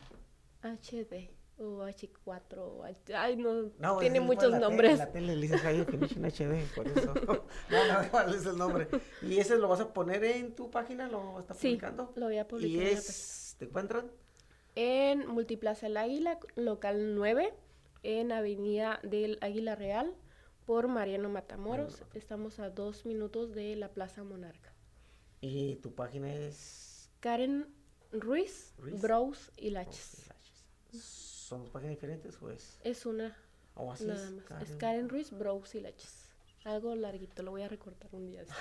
[0.63, 4.97] HD o H4 o H- ay no, No, tiene muchos la tele, nombres.
[4.97, 7.13] la tele le dice High Definition HD, por eso.
[7.69, 8.87] no, no, igual es el nombre.
[9.21, 11.09] ¿Y ese lo vas a poner en tu página?
[11.09, 12.13] ¿Lo estás Sí, publicando?
[12.15, 12.83] lo voy a ¿Y publicar.
[12.83, 12.97] página.
[12.99, 14.09] es, te encuentran?
[14.77, 17.53] en Multiplaza El Águila, local 9,
[18.03, 20.13] en Avenida del Águila Real,
[20.65, 22.01] por Mariano Matamoros.
[22.13, 24.73] Estamos a dos minutos de la Plaza Monarca.
[25.41, 27.09] Y tu página es...
[27.19, 27.67] Karen
[28.11, 29.01] Ruiz, Ruiz.
[29.01, 30.31] Browse y Laches.
[30.91, 32.79] ¿Son dos páginas diferentes o es...?
[32.83, 33.37] Es una,
[33.75, 34.61] O así nada es, más.
[34.63, 36.29] Es Karen Ruiz, Browse y Laches.
[36.63, 38.43] Algo larguito, lo voy a recortar un día.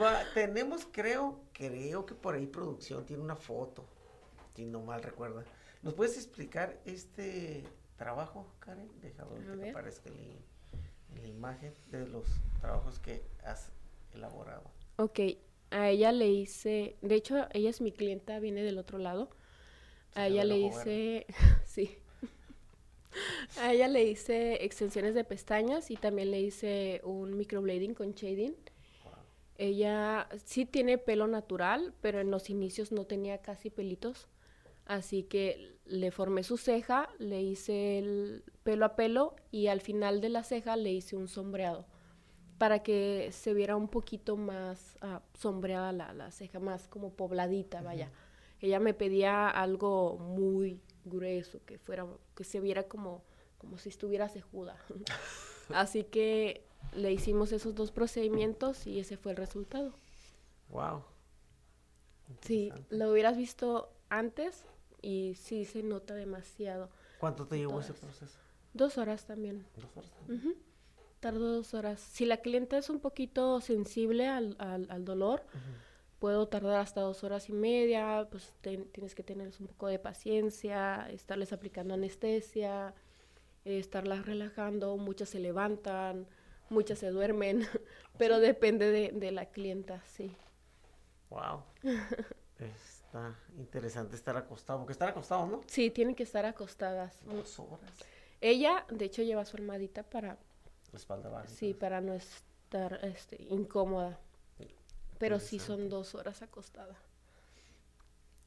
[0.00, 3.84] Va, tenemos, creo, creo que por ahí producción tiene una foto,
[4.56, 5.44] si no mal recuerda.
[5.82, 7.64] ¿Nos puedes explicar este
[7.96, 8.88] trabajo, Karen?
[9.00, 9.24] Deja
[9.60, 11.20] que aparezca el...
[11.20, 12.26] la imagen de los
[12.60, 13.72] trabajos que has
[14.14, 14.70] elaborado.
[14.96, 15.20] Ok,
[15.70, 19.30] a ella le hice, de hecho ella es mi clienta, viene del otro lado.
[20.14, 21.26] A ella le hice,
[21.64, 21.98] sí.
[23.60, 28.54] A ella le hice extensiones de pestañas y también le hice un microblading con shading.
[29.56, 34.28] Ella sí tiene pelo natural, pero en los inicios no tenía casi pelitos.
[34.86, 40.20] Así que le formé su ceja, le hice el pelo a pelo y al final
[40.20, 41.86] de la ceja le hice un sombreado
[42.58, 47.82] para que se viera un poquito más ah, sombreada la, la, ceja, más como pobladita,
[47.82, 48.10] vaya.
[48.60, 53.24] Ella me pedía algo muy grueso, que fuera, que se viera como,
[53.58, 54.76] como si estuviera cejuda.
[55.70, 59.92] Así que le hicimos esos dos procedimientos y ese fue el resultado.
[60.70, 61.04] Wow.
[62.40, 64.64] Sí, lo hubieras visto antes
[65.04, 66.88] y sí se nota demasiado.
[67.18, 68.38] ¿Cuánto te llevó ese proceso?
[68.72, 69.66] Dos horas también.
[69.76, 70.12] Dos horas.
[71.20, 72.00] Tardo dos horas.
[72.00, 75.42] Si la cliente es un poquito sensible al, al, dolor,
[76.18, 81.08] puedo tardar hasta dos horas y media, pues tienes que tener un poco de paciencia,
[81.10, 82.94] estarles aplicando anestesia,
[83.64, 86.26] estarlas relajando, muchas se levantan,
[86.68, 87.66] muchas se duermen,
[88.18, 90.34] pero depende de, de la clienta, sí.
[91.30, 91.62] Wow.
[93.14, 95.60] Está interesante estar acostado, porque estar acostado, ¿no?
[95.68, 97.24] Sí, tienen que estar acostadas.
[97.24, 97.92] Dos horas.
[98.40, 100.36] Ella, de hecho, lleva su almadita para...
[100.90, 101.46] La espalda baja.
[101.46, 104.18] Sí, para no estar este, incómoda.
[105.18, 106.96] Pero sí son dos horas acostada.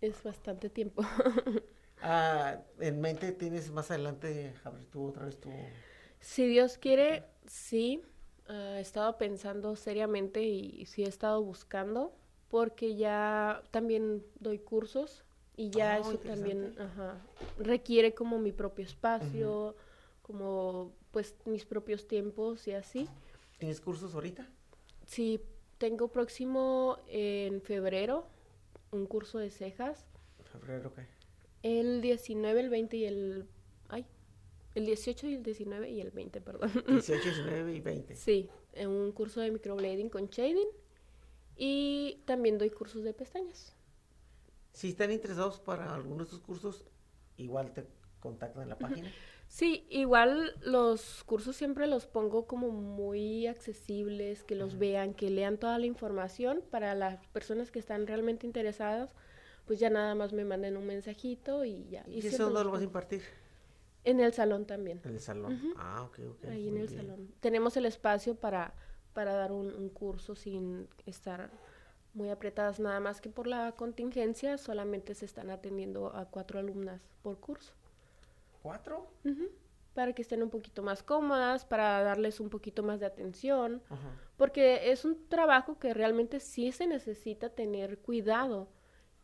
[0.01, 1.01] Es bastante tiempo.
[2.01, 5.49] ah, ¿En mente tienes más adelante abrir tú otra vez tu...?
[6.19, 8.03] Si Dios quiere, sí.
[8.49, 12.13] he estado pensando seriamente y sí he estado buscando
[12.49, 15.23] porque ya también doy cursos
[15.55, 16.75] y ya oh, eso también
[17.57, 19.75] requiere como mi propio espacio,
[20.21, 23.07] como pues mis propios tiempos y así.
[23.57, 24.47] ¿Tienes cursos ahorita?
[25.05, 25.41] Sí,
[25.77, 28.27] tengo próximo en febrero
[28.91, 30.05] un curso de cejas.
[30.51, 31.05] ¿Febrero qué?
[31.63, 33.47] El 19, el 20 y el...
[33.89, 34.05] Ay,
[34.75, 36.71] el 18 y el 19 y el 20, perdón.
[36.87, 38.15] 18, 19 y 20.
[38.15, 38.49] Sí,
[38.85, 40.69] un curso de microblading con shading
[41.57, 43.75] y también doy cursos de pestañas.
[44.73, 46.85] Si están interesados para alguno de estos cursos,
[47.37, 47.87] igual te
[48.19, 49.11] contactan en la página.
[49.47, 55.57] Sí, igual los cursos siempre los pongo como muy accesibles, que los vean, que lean
[55.57, 59.15] toda la información para las personas que están realmente interesadas,
[59.65, 62.03] pues ya nada más me manden un mensajito y ya.
[62.07, 63.21] ¿Y, eso dónde lo vas a impartir?
[64.03, 65.01] En el salón también.
[65.03, 65.73] En el salón.
[65.77, 66.45] Ah, ok, ok.
[66.49, 67.33] Ahí en el salón.
[67.39, 68.73] Tenemos el espacio para
[69.17, 71.49] para dar un, curso sin estar
[72.13, 77.01] muy apretadas, nada más que por la contingencia solamente se están atendiendo a cuatro alumnas
[77.23, 77.73] por curso.
[78.61, 79.07] ¿Cuatro?
[79.95, 83.81] Para que estén un poquito más cómodas, para darles un poquito más de atención,
[84.37, 88.67] porque es un trabajo que realmente sí se necesita tener cuidado,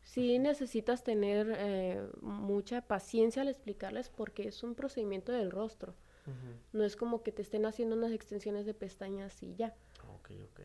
[0.01, 5.93] sí necesitas tener eh, mucha paciencia al explicarles porque es un procedimiento del rostro.
[6.71, 9.75] No es como que te estén haciendo unas extensiones de pestañas y ya.
[10.15, 10.59] Ok, ok.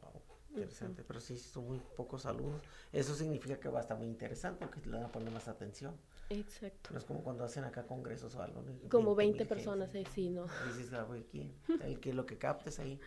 [0.00, 1.04] Wow, interesante.
[1.04, 2.62] Pero sí, son muy pocos alumnos.
[2.92, 5.94] Eso significa que va a estar muy interesante porque le van a poner más atención.
[6.30, 6.90] Exacto.
[6.92, 8.64] No es como cuando hacen acá congresos o algo.
[8.90, 10.46] Como 20, personas, eh, sí, ¿no?
[10.66, 11.06] Dices, ah.
[11.82, 12.98] El que lo que captes ahí.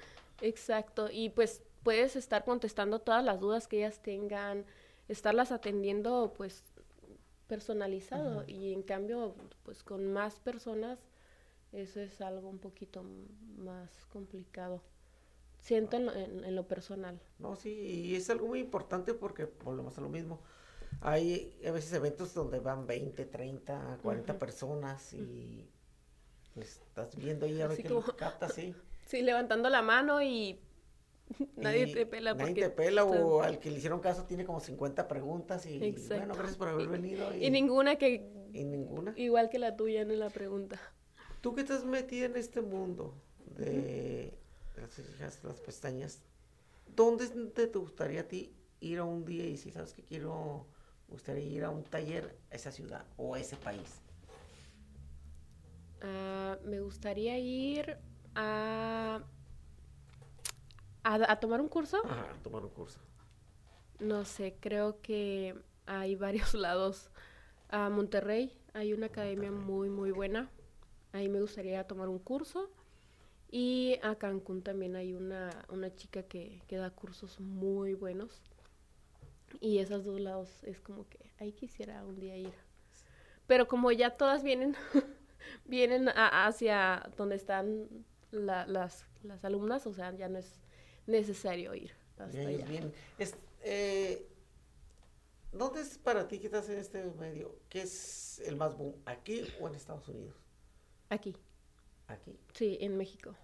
[0.41, 1.09] Exacto.
[1.11, 4.65] Y pues puedes estar contestando todas las dudas que ellas tengan,
[5.07, 6.63] estarlas atendiendo pues
[7.47, 9.33] personalizado y en cambio
[9.63, 10.99] pues con más personas
[11.71, 13.03] eso es algo un poquito
[13.57, 14.81] más complicado.
[15.59, 17.19] Siento en, lo personal.
[17.37, 20.39] No, sí, y es algo muy importante porque volvemos a lo mismo.
[21.01, 25.69] Hay a veces eventos donde van 20, 30, 40 personas y
[26.53, 28.73] pues estás viendo ahí a ver qué capta, sí.
[29.05, 30.59] Sí, levantando la mano y
[31.55, 32.35] nadie te pela.
[32.35, 36.35] Nadie te pela o al que le hicieron caso tiene como 50 preguntas y bueno,
[36.35, 37.35] gracias por haber venido.
[37.35, 38.29] Y, ninguna que...
[38.53, 39.13] Y ninguna.
[39.15, 40.79] Igual que la tuya en la pregunta.
[41.41, 43.13] Tú que estás metida en este mundo
[43.57, 44.37] de
[44.75, 46.21] las las pestañas,
[46.95, 50.65] ¿dónde te, gustaría a ti ir a un día y si sabes que quiero,
[51.07, 54.01] gustaría ir a un taller a esa ciudad o a ese país?
[56.01, 57.97] Ah, me gustaría ir
[58.35, 59.21] a,
[61.03, 61.97] a, tomar un curso.
[62.05, 62.99] Ajá, a tomar un curso.
[63.99, 67.11] No sé, creo que hay varios lados.
[67.69, 70.49] A Monterrey hay una academia muy, muy buena.
[71.11, 72.69] Ahí me gustaría tomar un curso.
[73.51, 78.41] Y a Cancún también hay una, una chica que, que da cursos muy buenos.
[79.59, 82.53] Y esos dos lados es como que ahí quisiera un día ir.
[83.47, 84.75] Pero como ya todas vienen,
[85.65, 87.87] vienen hacia donde están
[88.29, 90.59] la- las, las alumnas, o sea, ya no es
[91.07, 92.65] necesario ir hasta allá.
[92.67, 92.93] vienen.
[93.17, 94.27] Es- eh,
[95.51, 97.55] ¿Dónde es para ti que estás en este medio?
[97.69, 98.93] ¿Qué es el más boom?
[99.05, 100.35] ¿Aquí o en Estados Unidos?
[101.09, 101.35] Aquí,
[102.07, 102.37] Aquí.
[102.53, 103.35] sí, en México.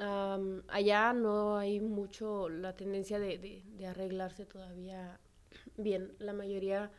[0.00, 5.20] Am, allá no hay mucho la tendencia de, de- de arreglarse todavía
[5.76, 6.14] bien.
[6.18, 6.90] La mayoría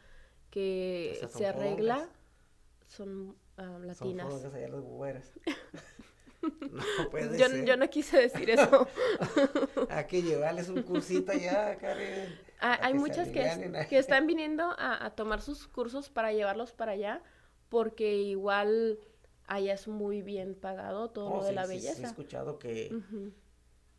[0.52, 2.10] que O sea, son se arregla
[2.88, 4.28] son ah, Son latinas.
[4.28, 4.84] frogas allá las
[6.42, 7.66] no puede Yo, ser.
[7.66, 8.88] yo no quise decir eso.
[9.90, 12.40] Hay que llevarles un cursito allá, Karen.
[12.62, 16.94] Ah, hay muchas que, que están viniendo a, a tomar sus cursos para llevarlos para
[16.94, 17.22] allá,
[17.70, 19.00] porque igual
[19.50, 22.06] allá es muy bien pagado todo Oh, lo de sí, la sí, sí, he belleza.
[22.06, 23.00] escuchado que,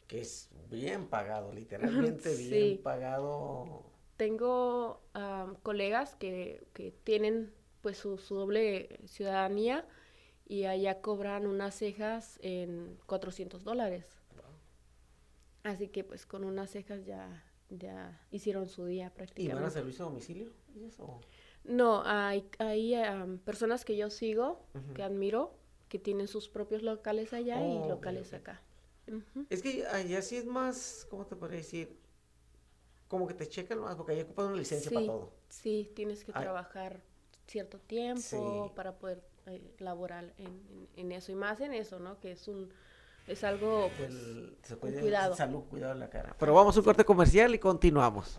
[0.07, 2.37] que es bien pagado, literalmente Sí.
[2.37, 3.85] bien pagado.
[4.17, 9.87] Tengo am, colegas que, que tienen pues su, su doble ciudadanía
[10.47, 14.07] y allá cobran unas cejas en 400 dólares.
[15.63, 19.71] Así que pues con unas cejas ya, ya hicieron su día ¿Y van a prácticamente.
[19.71, 20.53] servicio a domicilio?
[20.75, 21.25] ¿Y eso?
[21.65, 24.61] No, hay, hay am, personas que yo sigo,
[24.95, 25.55] que admiro,
[25.89, 28.61] que tienen sus propios locales allá Oh, y ok, locales acá.
[29.51, 31.99] Es que allá sí es más, ¿cómo te podría decir?
[33.09, 35.33] Como que te checan más, porque allá ocupan una licencia Sí, para todo.
[35.49, 36.43] sí, tienes que Ay.
[36.43, 37.01] trabajar
[37.49, 38.73] cierto tiempo Sí.
[38.77, 42.21] para poder eh, laborar en, en- en eso y más en eso, ¿no?
[42.21, 42.69] Que es un
[43.27, 45.35] es algo pues El- se con puede- cuidado.
[45.37, 46.37] Salud, cuidado en la cara.
[46.39, 48.39] Pero vamos a un corte comercial y continuamos.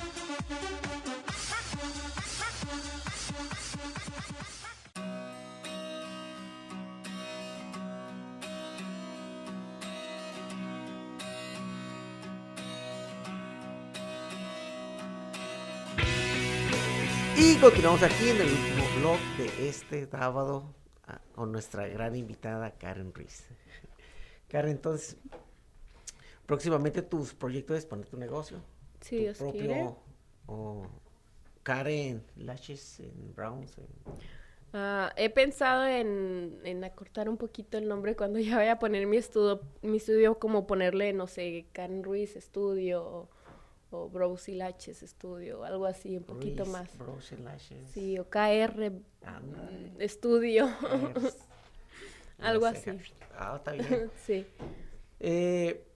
[17.61, 20.63] Continuamos aquí en el último blog de este sábado
[21.07, 23.45] ah, con nuestra gran invitada Karen Ruiz.
[24.47, 25.17] Karen, entonces,
[26.45, 28.57] próximamente tus proyectos es poner tu negocio.
[29.07, 29.89] Tu Dios quiere.
[30.47, 30.87] o
[31.63, 33.77] Karen Lashes en Browns.
[33.77, 34.31] en-
[34.73, 39.05] Ah, he pensado en, en acortar un poquito el nombre cuando ya vaya a poner
[39.05, 43.29] mi estudio, mi estudio como ponerle, no sé, Karen Ruiz Estudio
[43.91, 46.97] o, o Browsy Laches Estudio, algo así, un poquito más.
[46.97, 47.87] Brows and Lashes.
[47.91, 48.91] Sí, o KR
[49.23, 51.13] Ándale, Estudio, Karen.
[52.39, 52.91] algo así.
[53.37, 54.11] Ah, está bien.
[54.25, 54.45] sí.
[55.19, 55.87] Eh,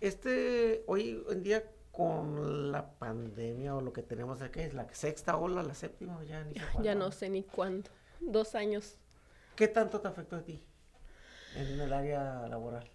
[0.00, 5.36] este, hoy en día con la pandemia o lo que tenemos aquí es la sexta
[5.36, 7.90] ola, la séptima, ya ni Ya no sé ni cuándo.
[8.20, 8.96] Dos años.
[9.54, 10.64] ¿Qué tanto te afectó a ti
[11.54, 12.90] en el área laboral?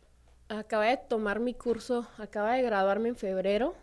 [0.50, 3.76] Acaba de tomar mi curso, acaba de graduarme en febrero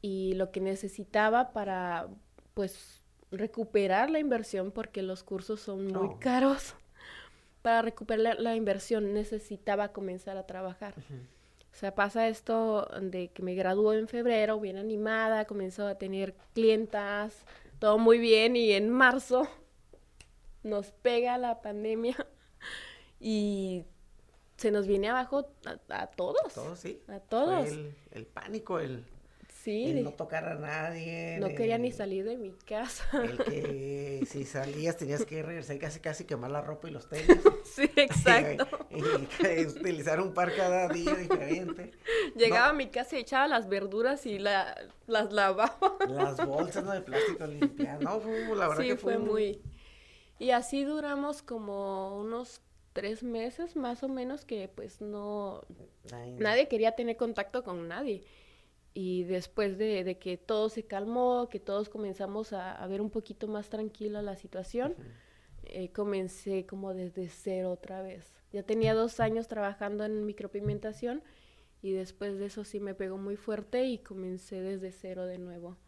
[0.00, 2.08] y lo que necesitaba para,
[2.54, 6.18] pues, recuperar la inversión, porque los cursos son muy Oh.
[6.20, 6.74] caros,
[7.62, 10.94] para recuperar la, la inversión necesitaba comenzar a trabajar.
[11.72, 16.34] O sea, pasa esto de que me graduó en febrero, bien animada, comenzó a tener
[16.54, 17.44] clientas,
[17.78, 19.48] todo muy bien, y en marzo
[20.62, 22.14] nos pega la pandemia
[23.20, 23.84] y
[24.62, 26.54] se nos viene abajo a, a todos.
[26.54, 27.00] Todo, sí.
[27.08, 27.68] A todos.
[27.68, 29.04] El, el pánico, el,
[29.62, 31.36] Sí, el de- no tocar a nadie.
[31.38, 33.04] no quería ni salir de mi casa.
[33.22, 37.08] El que si salías tenías que regresar y casi casi quemar la ropa y los
[37.08, 37.28] tenis.
[37.64, 38.66] sí, exacto.
[38.90, 38.98] y,
[39.60, 41.92] y utilizar un par cada día diferente.
[42.34, 44.74] Llegaba a mi casa y echaba las verduras y la,
[45.06, 45.96] las lavaba.
[46.08, 46.90] Las bolsas ¿no?
[46.92, 48.00] de plástico limpiadas.
[48.00, 49.62] No, fue- la verdad sí, que fue un- muy...
[50.40, 52.62] Y así duramos como unos
[52.92, 55.62] tres meses más o menos que pues no...
[56.12, 58.24] Ay, Nadie quería tener contacto con nadie.
[58.94, 63.10] Y después de, de que todo se calmó, que todos comenzamos a, a ver un
[63.10, 64.94] poquito más tranquila la situación,
[65.64, 68.30] eh, comencé como desde cero otra vez.
[68.52, 71.22] Ya tenía dos años trabajando en micropigmentación
[71.80, 75.78] y después de eso sí me pegó muy fuerte y comencé desde cero de nuevo.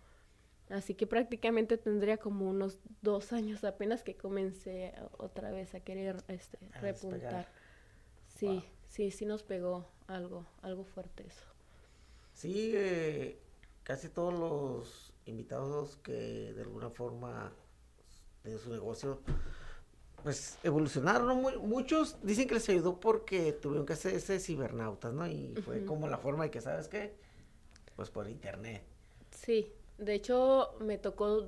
[0.71, 6.23] Así que prácticamente tendría como unos dos años apenas que comencé otra vez a querer
[6.29, 7.49] este, A repuntar.
[8.37, 8.62] Sí, Wow.
[8.89, 11.45] sí, sí nos pegó algo, algo fuerte eso.
[12.33, 13.39] Sí, eh,
[13.83, 17.53] casi todos los invitados que de alguna forma
[18.43, 19.21] de su negocio,
[20.23, 21.43] pues evolucionaron.
[21.69, 25.27] muchos dicen que les ayudó porque tuvieron que hacer ese cibernautas, ¿no?
[25.27, 27.15] Y fue como la forma de que, ¿sabes qué?
[27.97, 28.83] Pues por internet.
[29.31, 31.47] Sí, de hecho me tocó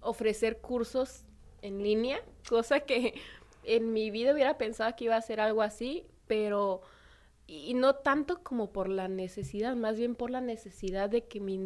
[0.00, 1.24] ofrecer cursos
[1.62, 3.14] en línea, cosa que
[3.64, 6.82] en mi vida hubiera pensado que iba a ser algo así, pero
[7.46, 11.58] y no tanto como por la necesidad, más bien por la necesidad de que mi,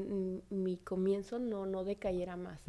[0.51, 2.65] mi comienzo no, no decayera más.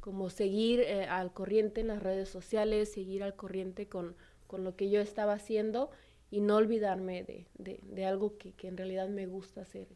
[0.00, 4.74] Como seguir eh, al corriente en las redes sociales, seguir al corriente con, con, lo
[4.74, 5.90] que yo estaba haciendo
[6.30, 9.88] y no olvidarme de, de, de algo que, que, en realidad me gusta hacer.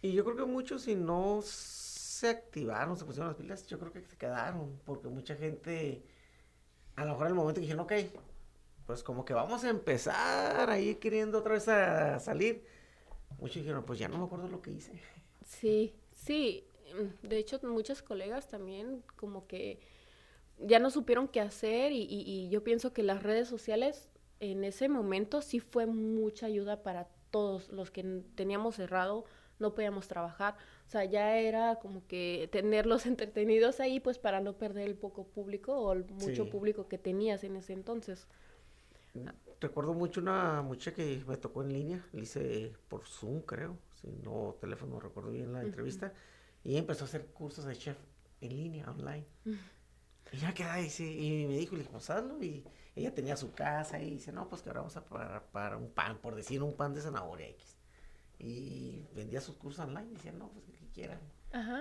[0.00, 1.40] Y yo creo que muchos si no
[2.24, 6.02] se activaron, se pusieron las pilas, yo creo que se quedaron, porque mucha gente,
[6.96, 7.92] a lo mejor en el momento dijeron, ok,
[8.86, 12.66] pues como que vamos a empezar ahí queriendo otra vez a salir.
[13.38, 14.92] Muchos dijeron, pues ya no me acuerdo lo que hice.
[15.44, 16.64] Sí, sí.
[16.94, 19.80] Mm, de hecho, muchas colegas también como que
[20.58, 24.08] ya no supieron qué hacer y, yo pienso que las redes sociales
[24.40, 29.24] en ese momento sí fue mucha ayuda para todos los que teníamos cerrado,
[29.58, 30.56] no podíamos trabajar.
[30.86, 35.26] O sea, ya era como que tenerlos entretenidos ahí, pues para no perder el poco
[35.26, 38.26] público o el mucho público que tenías en ese entonces.
[39.60, 44.08] Recuerdo mucho una muchacha que me tocó en línea, le hice por Zoom, creo, si
[44.08, 46.12] no teléfono, recuerdo bien la entrevista,
[46.64, 47.96] y empezó a hacer cursos de chef
[48.40, 49.24] en línea, online.
[50.32, 52.64] Y ya queda ahí, y me dijo, le dije, pues hazlo, y
[52.96, 55.90] ella tenía su casa, y dice, no, pues que ahora vamos a pagar para un
[55.90, 57.78] pan, por decir un pan de zanahoria X.
[58.40, 60.64] Y vendía sus cursos online, y decía, no, pues
[60.94, 61.20] quieran.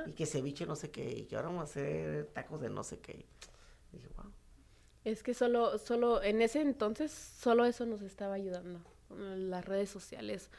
[0.06, 2.84] Y que ceviche no sé qué, y que ahora vamos a hacer tacos de no
[2.84, 3.26] sé qué.
[3.92, 4.32] Y dije, wow.
[5.04, 8.82] Es que solo, solo, en ese entonces, solo eso nos estaba ayudando.
[9.10, 10.52] Las redes sociales,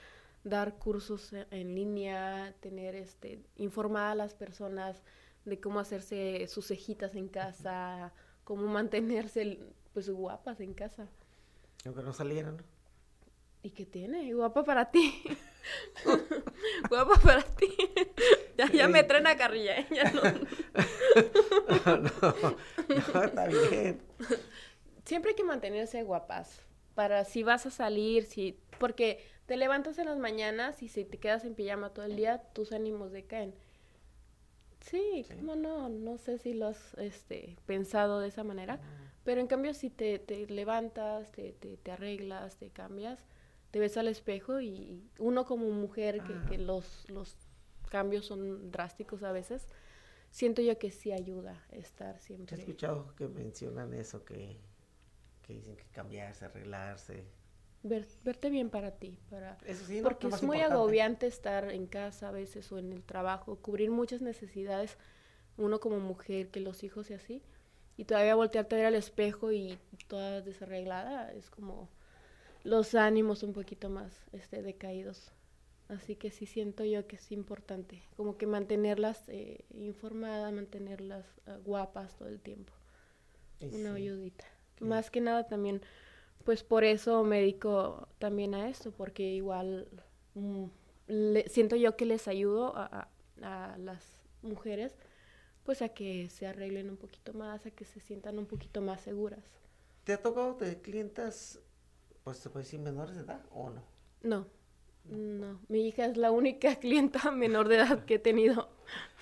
[0.43, 5.03] dar cursos e, en línea, tener, este, informar a las personas
[5.45, 9.61] de cómo hacerse sus cejitas en casa, cómo mantenerse,
[9.93, 11.09] pues, guapas en casa.
[11.85, 12.65] Aunque no salieran,
[13.65, 14.35] ¿Y qué tiene?
[14.35, 15.23] Guapa para ti.
[16.91, 17.44] Guapa para ti.
[18.87, 19.87] Ya, me traen a carrilla, ¿eh?
[19.91, 20.23] Ya no.
[23.15, 24.01] no, está bien.
[25.05, 26.61] Siempre hay que mantenerse guapas.
[26.95, 28.59] Para si vas a salir, si.
[28.79, 32.39] Porque te levantas en las mañanas y si te quedas en pijama todo el día,
[32.53, 33.55] tus ánimos decaen.
[34.81, 38.81] Sí, cómo no, no sé si lo has este, pensado de esa manera,
[39.25, 43.19] pero en cambio si te, te levantas, te, te, te arreglas, te cambias,
[43.71, 47.37] te ves al espejo y uno como mujer, que, los, los
[47.95, 49.69] cambios son drásticos a veces,
[50.33, 52.57] siento yo que sí ayuda estar siempre.
[52.57, 54.59] He escuchado que mencionan eso, que,
[55.47, 57.25] dicen que cambiarse, arreglarse.
[57.85, 59.57] verte bien para ti, para
[60.03, 64.23] porque es muy agobiante estar en casa a veces o en el trabajo, cubrir muchas
[64.23, 64.99] necesidades,
[65.57, 67.43] uno como mujer, que los hijos y así,
[67.97, 69.79] y todavía voltearte a ver al espejo y
[70.09, 71.89] toda desarreglada, es como
[72.65, 75.31] los ánimos un poquito más este, decaídos.
[75.89, 81.59] Así que sí siento yo que es importante, como que mantenerlas eh, informadas, mantenerlas ah,
[81.65, 82.73] guapas todo el tiempo.
[83.61, 84.45] Una ayudita.
[84.81, 85.83] Más que nada también,
[86.45, 89.89] pues por eso me dedico también a esto, porque igual
[90.35, 90.67] mm,
[91.47, 93.09] siento yo que les ayudo a,
[93.43, 94.05] a, las
[94.43, 94.97] mujeres,
[95.65, 99.03] pues a que se arreglen un poquito más, a que se sientan un poquito más
[99.03, 99.45] seguras.
[100.05, 101.61] ¿Te ha tocado de clientas
[102.25, 103.83] pues se puede decir menores de edad o no?
[104.23, 104.47] No,
[105.05, 105.61] no.
[105.69, 108.69] Mi hija es la única clienta menor de edad que he tenido.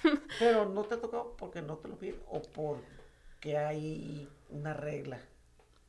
[0.38, 5.20] Pero no te ha tocado porque no te lo piden o porque hay una regla.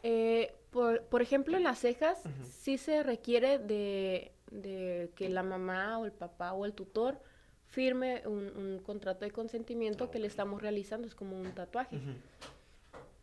[0.03, 5.97] Eh, por, por, ejemplo, en las cejas sí se requiere de, de, que la mamá
[5.99, 7.19] o el papá o el tutor
[7.73, 11.99] firme un, contrato de consentimiento que le estamos realizando, es como un tatuaje.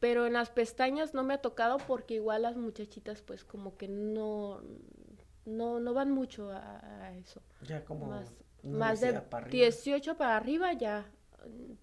[0.01, 3.87] Pero en las pestañas no me ha tocado porque igual las muchachitas pues como que
[3.87, 4.61] no,
[5.51, 7.43] no, no van mucho a, eso.
[7.63, 8.33] Ya como más,
[8.63, 9.21] más de
[9.51, 11.07] 18 para arriba ya,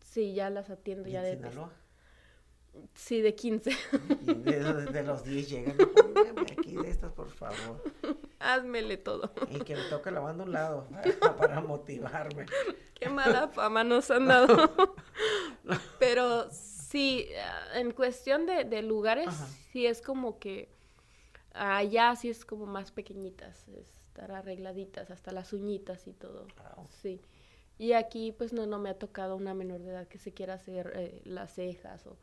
[0.03, 1.35] sí, ya las atiendo ya de...
[1.35, 1.71] Sinaloa?
[2.93, 3.71] Sí, de 15.
[4.21, 5.77] de, los 10 llegan,
[6.39, 7.83] aquí de estas, por favor.
[8.39, 9.33] Házmele todo.
[9.49, 10.87] Y que me toque lavando un lado
[11.37, 12.45] para motivarme.
[12.93, 14.73] Qué mala fama nos han dado.
[15.97, 16.47] Pero
[16.87, 17.27] Sí,
[17.73, 19.27] en cuestión de, lugares,
[19.73, 20.69] sí es como que
[21.57, 26.47] allá sí es como más pequeñitas, estar arregladitas, hasta las uñitas y todo.
[27.01, 27.21] Sí.
[27.77, 30.55] Y aquí pues no, no me ha tocado una menor de edad que se quiera
[30.55, 32.17] hacer eh, las cejas o,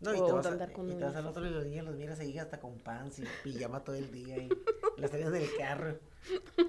[0.00, 1.96] no, y te vas andar con y te vas al otro y los niños los
[1.96, 4.48] miras ahí hasta con pants y pijama todo el día y
[4.98, 5.98] las traes del carro.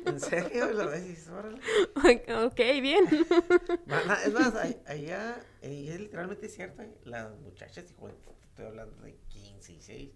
[0.06, 0.72] ¿En serio?
[0.74, 1.06] ¿Lo ves?
[1.06, 1.60] Y dices, órale.
[2.46, 3.06] ok, bien.
[3.86, 4.54] Mana, Es más,
[4.86, 10.10] allá, eh, es literalmente cierto, eh, las muchachas, estoy hablando de 15 y 6,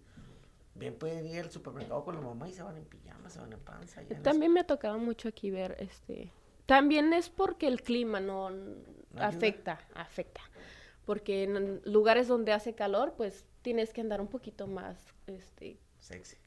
[0.79, 3.53] bien pueden ir al supermercado con la mamá y se van en pijama, se van
[3.53, 4.01] en panza.
[4.01, 6.31] en También me ha tocado mucho aquí ver, este...
[6.65, 8.51] También es porque el clima no
[9.17, 10.41] afecta, afecta.
[11.05, 15.79] Porque en lugares donde hace calor, pues tienes que andar un poquito más, este...
[15.99, 16.37] Sexy.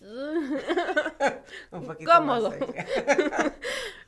[1.72, 2.52] Un poquito más Cómodo.
[2.52, 2.72] sexy.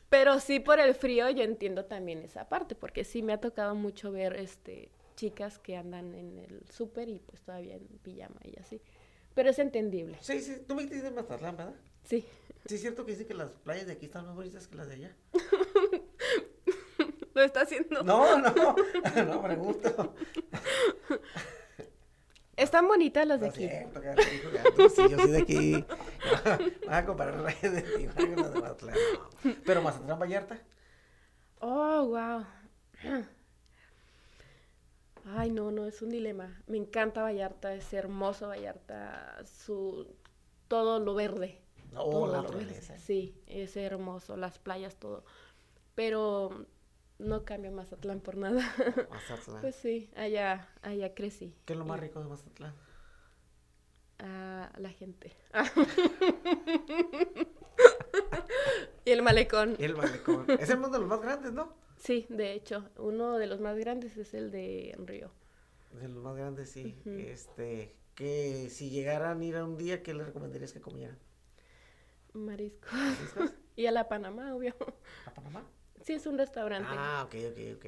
[0.09, 3.75] Pero sí por el frío yo entiendo también esa parte, porque sí me ha tocado
[3.75, 8.59] mucho ver este chicas que andan en el súper y pues todavía en pijama y
[8.59, 8.81] así.
[9.35, 10.19] Pero es entendible.
[10.21, 11.75] Sí, sí, tú me dices de Mazatlán, ¿verdad?
[12.05, 12.27] Sí.
[12.67, 14.89] Sí, es cierto que dicen que las playas de aquí están más bonitas que las
[14.89, 15.17] de allá.
[17.35, 18.03] Lo está haciendo.
[18.03, 18.53] No, no,
[19.27, 20.15] no, pregunto.
[22.57, 23.69] Están bonitas las de No aquí.
[23.69, 25.85] cierto, que jugando, sí, yo soy de aquí.
[26.87, 28.97] Vas a comparar las playas de Tijuana con las de Mazatlán.
[29.65, 30.59] Pero Mazatlán Vallarta.
[31.61, 32.45] Oh, wow.
[35.37, 36.63] Ay, no, no, es un dilema.
[36.67, 40.07] Me encanta Vallarta, es hermoso Vallarta, su
[40.69, 41.61] todo lo verde.
[41.93, 42.81] Todo la lo verde.
[42.99, 45.25] Sí, es hermoso, las playas, todo.
[45.95, 46.67] Pero
[47.19, 48.63] no cambia Mazatlán por nada.
[49.11, 49.61] Mazatlán.
[49.61, 51.55] Pues sí, allá, allá crecí.
[51.65, 52.75] ¿Qué es lo más Y- rico de Mazatlán?
[54.23, 55.35] a la gente.
[59.05, 59.77] y el malecón.
[59.79, 60.47] Y el malecón.
[60.59, 61.73] Es el uno de los más grandes, ¿no?
[62.01, 65.31] Sí, de hecho, uno de los más grandes es el de Río.
[65.93, 66.97] De los más grandes, sí.
[67.05, 71.19] Este, que si llegaran a ir a un día, ¿qué le recomendarías que comieran?
[72.33, 72.93] Mariscos.
[72.93, 73.55] ¿Mariscos?
[73.77, 74.75] y a la Panamá, obvio.
[75.27, 75.65] ¿A Panamá?
[76.01, 76.89] Sí, es un restaurante.
[76.91, 77.85] Ah, ok, ok, ok.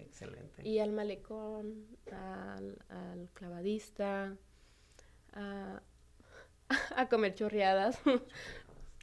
[0.00, 0.66] Excelente.
[0.66, 4.38] Y al malecón, al, al clavadista,
[5.34, 5.82] a,
[6.96, 7.98] a comer chorreadas.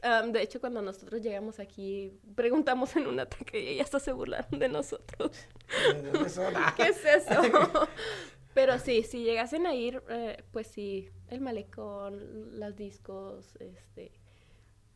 [0.03, 4.59] Am, de hecho, cuando nosotros llegamos aquí, preguntamos en una taquería y hasta se burlaron
[4.59, 5.31] de nosotros.
[6.75, 7.41] ¿Qué es eso?
[8.53, 14.11] Pero sí, si llegasen a ir, eh, pues sí, el malecón, las discos, este,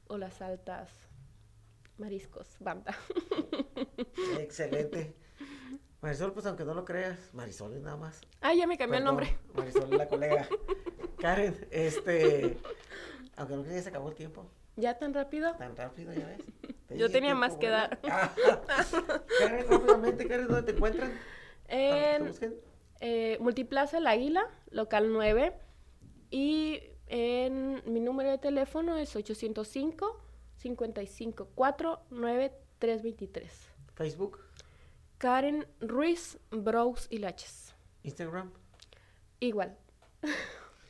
[0.07, 0.91] o las altas,
[1.97, 2.97] mariscos, banda.
[4.39, 5.15] Excelente.
[6.01, 8.21] Marisol, pues aunque no lo creas, Marisol es nada más.
[8.41, 9.37] Ah, ya me cambió el nombre.
[9.53, 10.47] Marisol es la colega.
[11.19, 12.57] Karen, este,
[13.37, 14.49] aunque no creas, se acabó el tiempo.
[14.75, 15.55] ¿Ya tan rápido?
[15.55, 16.41] Tan rápido, ya ves.
[16.87, 17.97] Te Yo tenía más que dar.
[18.03, 18.31] Ah.
[19.39, 21.09] Karen, rápidamente, Karen, ¿dónde te encuentran?
[21.09, 22.55] ¿Dónde te En
[22.99, 25.57] eh, Multiplaza El Águila, local 9.
[26.29, 30.21] Y en mi número de teléfono es 805
[30.57, 33.69] 55 4 9323.
[33.95, 34.39] Facebook,
[35.17, 37.73] Karen Ruiz, Bros y Laches.
[38.03, 38.51] Instagram.
[39.39, 39.77] Igual.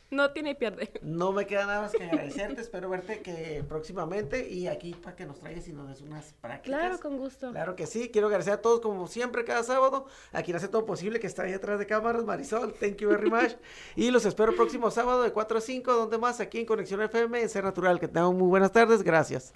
[0.09, 0.91] No tiene pierde.
[1.01, 5.25] No me queda nada más que agradecerte, espero verte que próximamente y aquí para que
[5.25, 6.79] nos traigas y nos des unas prácticas.
[6.79, 7.51] Claro, con gusto.
[7.51, 10.85] Claro que sí, quiero agradecer a todos como siempre cada sábado, a quien hace todo
[10.85, 13.53] posible que está ahí atrás de cámaras, Marisol, thank you very much,
[13.95, 17.01] y los espero el próximo sábado de 4 a 5, donde más aquí en Conexión
[17.01, 19.53] FM en Ser Natural, que tengan muy buenas tardes, gracias.